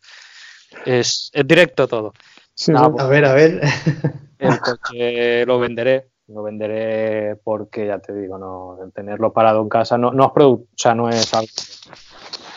[0.83, 2.13] es, es directo todo.
[2.55, 3.61] Sí, Nada, pues, a ver, a ver.
[4.39, 9.97] El coche lo venderé, lo venderé porque ya te digo, no, tenerlo parado en casa
[9.99, 11.51] no, no es productivo, o sea, no es algo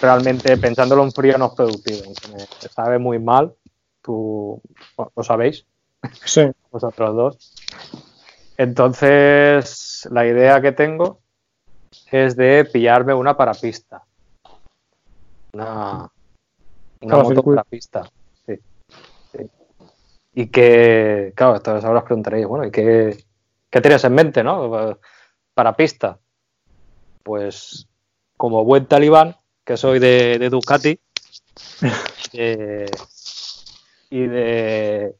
[0.00, 3.54] realmente pensándolo en frío no es productivo, me sabe muy mal,
[4.00, 4.62] tú
[4.96, 5.66] lo sabéis,
[6.24, 6.50] sí.
[6.70, 7.54] vosotros dos.
[8.56, 11.21] Entonces, la idea que tengo
[12.10, 14.02] es de pillarme una para pista.
[15.52, 16.10] Una,
[17.00, 18.08] una moto para pista.
[18.46, 18.58] Sí,
[19.32, 19.50] sí.
[20.34, 23.24] Y que, claro, entonces ahora os preguntaréis, bueno, ¿y qué,
[23.70, 24.98] qué tienes en mente, no?
[25.54, 26.18] Para pista.
[27.22, 27.86] Pues,
[28.36, 30.98] como buen talibán, que soy de, de Ducati,
[32.32, 32.90] de,
[34.10, 35.14] y de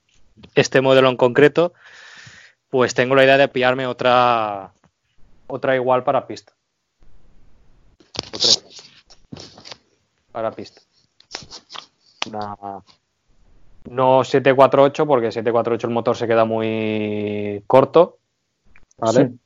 [0.54, 1.72] este modelo en concreto,
[2.68, 4.72] pues tengo la idea de pillarme otra
[5.46, 6.54] otra igual para pista.
[10.32, 10.80] Para pista.
[12.28, 12.82] Una,
[13.90, 18.18] no 748 porque 748 el motor se queda muy corto,
[18.98, 19.28] ¿vale?
[19.28, 19.38] Sí.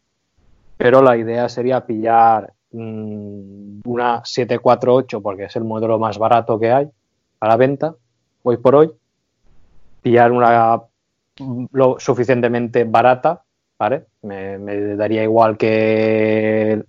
[0.76, 6.70] Pero la idea sería pillar mmm, una 748 porque es el modelo más barato que
[6.70, 6.88] hay
[7.40, 7.94] a la venta
[8.42, 8.92] hoy por hoy.
[10.02, 10.82] Pillar una
[11.72, 13.42] lo suficientemente barata,
[13.78, 14.06] ¿vale?
[14.22, 16.82] Me, me daría igual que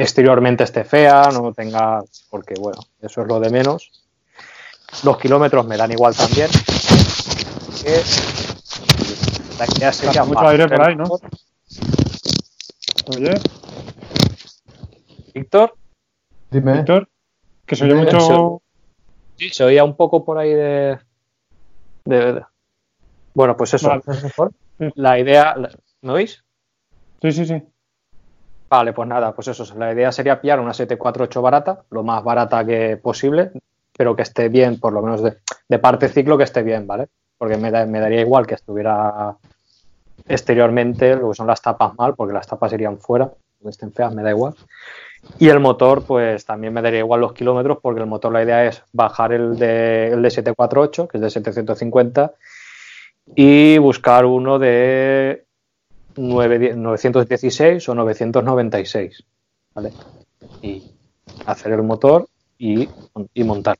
[0.00, 3.90] exteriormente esté fea, no tenga, porque bueno, eso es lo de menos.
[5.04, 6.48] Los kilómetros me dan igual también.
[7.82, 8.02] Que
[9.58, 11.04] la idea sería mucho aire por ahí, ¿no?
[13.06, 13.40] Oye.
[15.34, 15.76] Víctor.
[16.50, 16.72] Dime.
[16.78, 17.08] Víctor.
[17.66, 18.62] Que se oye mucho.
[19.36, 20.98] Sí, se oía un poco por ahí de.
[22.04, 22.42] de, de...
[23.34, 23.88] Bueno, pues eso.
[23.88, 24.52] Vale.
[24.94, 25.54] La idea.
[26.00, 26.42] ¿Me oís?
[27.22, 27.62] Sí, sí, sí.
[28.70, 29.64] Vale, pues nada, pues eso.
[29.76, 33.50] La idea sería pillar una 748 barata, lo más barata que posible,
[33.96, 37.08] pero que esté bien, por lo menos de, parte ciclo, que esté bien, ¿vale?
[37.36, 39.36] Porque me, daría igual que estuviera
[40.28, 44.14] exteriormente lo que son las tapas mal, porque las tapas irían fuera, que estén feas,
[44.14, 44.54] me da igual.
[45.40, 48.64] Y el motor, pues también me daría igual los kilómetros, porque el motor la idea
[48.66, 52.34] es bajar el de, el de 748, que es de 750,
[53.34, 55.44] y buscar uno de
[56.20, 59.24] 9 916 o 996,
[59.74, 59.92] ¿vale?
[60.62, 60.82] Y
[61.46, 62.28] hacer el motor
[62.58, 62.88] y,
[63.34, 63.78] y montar.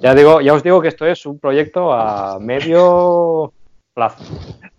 [0.00, 3.52] Ya digo, ya os digo que esto es un proyecto a medio
[3.94, 4.22] plazo.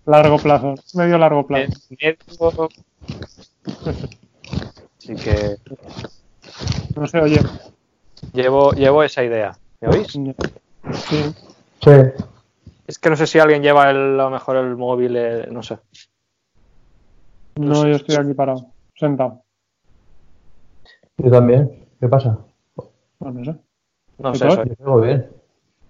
[0.05, 1.71] Largo plazo, medio largo plazo.
[1.89, 2.57] Medio-
[4.97, 5.57] Así que
[6.95, 7.39] No sé, oye.
[8.33, 9.57] llevo, llevo esa idea.
[9.81, 10.07] ¿Me oís?
[10.11, 10.23] Sí.
[11.81, 11.91] Sí.
[12.87, 15.63] Es que no sé si alguien lleva el- a lo mejor el móvil, eh, no
[15.63, 15.77] sé.
[17.55, 18.65] No, yo estoy aquí parado,
[18.95, 19.43] sentado.
[21.17, 21.87] Yo también.
[21.99, 22.39] ¿Qué pasa?
[23.19, 23.55] No, no sé.
[24.17, 25.29] No ¿Y sé, soy- Yo bien.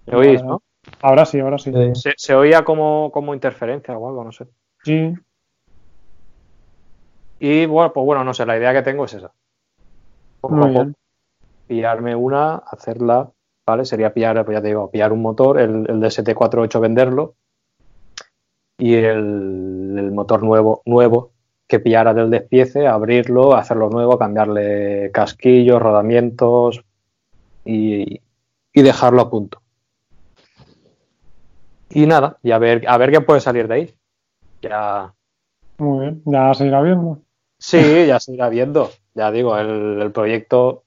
[0.07, 0.61] ¿me oís, no?
[1.01, 1.71] Ahora sí, ahora sí.
[1.73, 1.95] Sí.
[1.95, 4.45] Se, se oía como, como interferencia o algo, no sé.
[4.83, 5.13] Sí.
[7.39, 9.31] Y bueno, pues bueno, no sé, la idea que tengo es esa.
[10.41, 10.95] Poco a Muy poco, bien.
[11.67, 13.31] pillarme una, hacerla,
[13.65, 13.85] ¿vale?
[13.85, 17.35] Sería pillar, pues ya te digo, pillar un motor, el, el de 748 venderlo
[18.77, 21.32] y el, el motor nuevo, nuevo
[21.67, 26.83] que pillara del despiece, abrirlo, hacerlo nuevo, cambiarle casquillos, rodamientos
[27.65, 28.21] y,
[28.73, 29.61] y dejarlo a punto.
[31.89, 33.93] Y nada, y a ver, a ver qué puede salir de ahí.
[34.61, 35.13] Ya,
[35.77, 36.21] Muy bien.
[36.25, 37.19] Ya se irá viendo.
[37.59, 38.89] Sí, ya se irá viendo.
[39.13, 40.83] Ya digo, el, el proyecto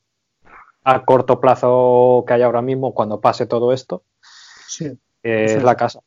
[0.84, 4.02] a corto plazo que hay ahora mismo, cuando pase todo esto,
[4.68, 4.86] Sí.
[5.22, 5.56] eh, Sí.
[5.56, 6.00] es la casa.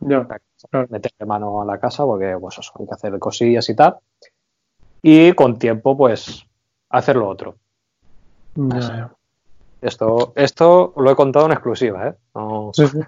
[0.00, 0.26] Ya.
[0.70, 0.86] Claro.
[0.90, 3.96] Meterle mano a la casa porque pues eso, hay que hacer cosillas y tal.
[5.02, 6.46] Y con tiempo, pues,
[6.90, 7.56] hacer lo otro.
[9.82, 12.14] Esto, esto lo he contado en exclusiva, ¿eh?
[12.34, 12.98] No- Sí, sí.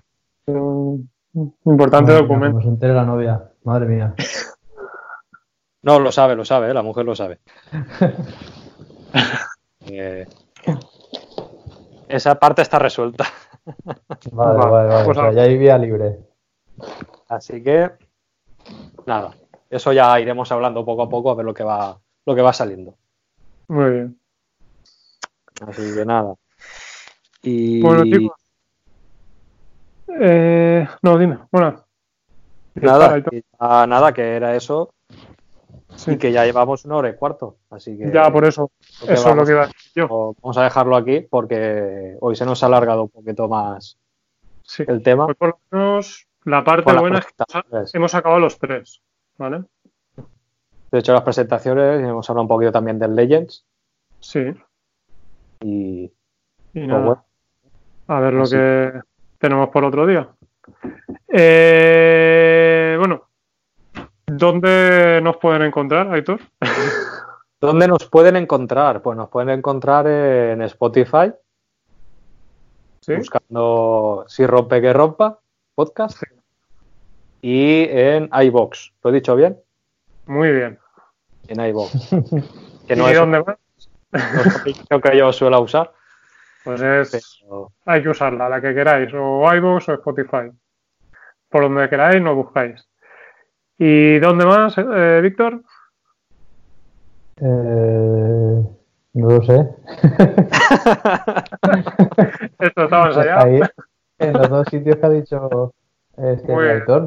[0.48, 1.08] Un
[1.64, 2.60] importante Madre documento.
[2.68, 3.50] Entere la novia.
[3.64, 4.14] Madre mía.
[5.82, 6.74] No, lo sabe, lo sabe, ¿eh?
[6.74, 7.38] la mujer lo sabe.
[9.88, 10.26] Eh,
[12.08, 13.24] esa parte está resuelta.
[14.32, 15.04] Vale, Vale, vale, vale.
[15.04, 16.18] pues o sea, a- ya hay vía libre.
[17.28, 17.90] Así que,
[19.06, 19.34] nada,
[19.70, 22.52] eso ya iremos hablando poco a poco a ver lo que va, lo que va
[22.52, 22.94] saliendo.
[23.68, 24.20] Muy bien.
[25.66, 26.34] Así que nada.
[27.42, 28.36] Y Bueno, chicos.
[30.08, 31.38] Eh, no, dime.
[31.50, 31.82] Bueno.
[32.74, 33.18] nada,
[33.58, 34.92] ya nada, que era eso
[35.96, 36.12] Sí.
[36.12, 37.56] y que ya llevamos una hora y cuarto.
[37.70, 38.70] Así que Ya, por eso.
[39.08, 40.34] Eso es lo que iba a decir yo.
[40.42, 43.96] vamos a dejarlo aquí porque hoy se nos ha alargado un poquito más
[44.62, 44.84] Sí.
[44.86, 45.24] el tema.
[45.26, 47.26] Pues por lo menos la parte buena es
[47.92, 49.02] que hemos acabado los tres.
[49.38, 49.64] ¿Vale?
[50.90, 53.66] De hecho, las presentaciones, hemos hablado un poquito también del Legends
[54.20, 54.54] Sí.
[55.60, 56.10] y Y
[56.72, 57.04] pues nada.
[57.04, 57.24] bueno,
[58.08, 58.56] A ver lo Así.
[58.56, 59.00] que
[59.38, 60.28] tenemos por otro día.
[61.28, 63.28] Eh, bueno,
[64.26, 66.40] ¿dónde nos pueden encontrar, Aitor?
[67.60, 69.02] ¿Dónde nos pueden encontrar?
[69.02, 71.32] Pues nos pueden encontrar en Spotify,
[73.00, 73.16] ¿Sí?
[73.16, 75.38] buscando Si rompe que rompa,
[75.74, 76.22] podcast,
[77.42, 78.92] y en iBox.
[79.02, 79.58] ¿Lo he dicho bien?
[80.26, 80.78] Muy bien.
[81.48, 82.10] En iBox.
[82.86, 83.56] Que no ¿Y es dónde más?
[84.12, 85.92] aplicación que yo suelo usar,
[86.62, 90.52] Pues es, pero hay que usarla, la que queráis, o iVoox o Spotify.
[91.48, 92.86] Por donde queráis, nos buscáis.
[93.78, 95.62] ¿Y dónde más, eh, Víctor?
[97.40, 98.62] Eh,
[99.14, 99.68] no lo sé.
[102.60, 103.44] Esto estaba ensayado.
[103.46, 103.60] Ahí,
[104.18, 105.74] en los dos sitios que ha dicho
[106.16, 107.06] este Muy ¿no?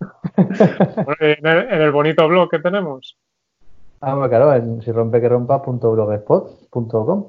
[1.20, 3.18] En el, en el bonito blog que tenemos.
[4.00, 7.28] Ah, bueno, claro, en si rompe que rompa.blogspot.com.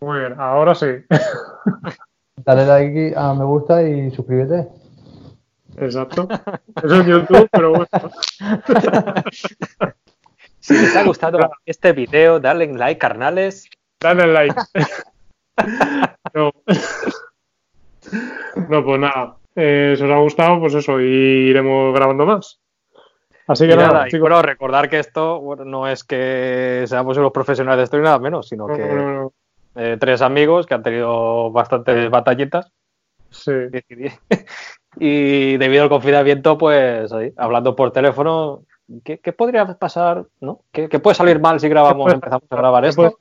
[0.00, 0.86] Muy bien, ahora sí.
[2.44, 4.68] Dale like a me gusta y suscríbete.
[5.76, 6.26] Exacto.
[6.82, 7.86] Eso es YouTube, pero bueno.
[10.60, 13.68] si les ha gustado este video, darle like, carnales.
[14.00, 14.54] Dale like.
[16.34, 16.52] No.
[18.68, 19.36] No, pues nada.
[19.62, 21.04] Eh, si os ha gustado, pues eso, y
[21.50, 22.58] iremos grabando más.
[23.46, 24.20] Así que Y nada, nada, y chicos.
[24.20, 28.18] bueno, recordar que esto bueno, no es que seamos unos profesionales de esto ni nada
[28.18, 29.32] menos, sino No, que no, no.
[29.74, 32.72] eh, tres amigos que han tenido bastantes batallitas
[33.30, 33.52] Sí,
[34.98, 38.62] y debido al confinamiento, pues ahí, hablando por teléfono,
[39.04, 40.24] ¿qué, qué podría pasar?
[40.40, 40.60] ¿no?
[40.72, 43.16] ¿Qué, qué puede salir mal si grabamos, empezamos a grabar ¿Qué esto?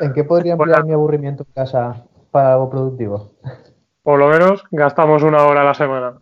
[0.00, 3.32] ¿En qué podría emplear mi aburrimiento en casa para algo productivo?
[4.04, 6.18] Por lo menos gastamos una hora a la semana.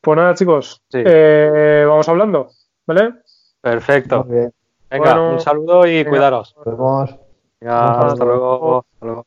[0.00, 1.02] Pues nada, chicos, Sí.
[1.06, 2.48] eh, vamos hablando,
[2.86, 3.14] ¿vale?
[3.60, 4.24] Perfecto.
[4.24, 4.52] Muy bien.
[4.90, 6.10] Venga, Bueno, un saludo y venga.
[6.10, 6.54] cuidaros.
[6.56, 7.16] Nos vemos.
[7.60, 8.78] Venga, hasta luego.
[8.92, 9.26] Hasta luego.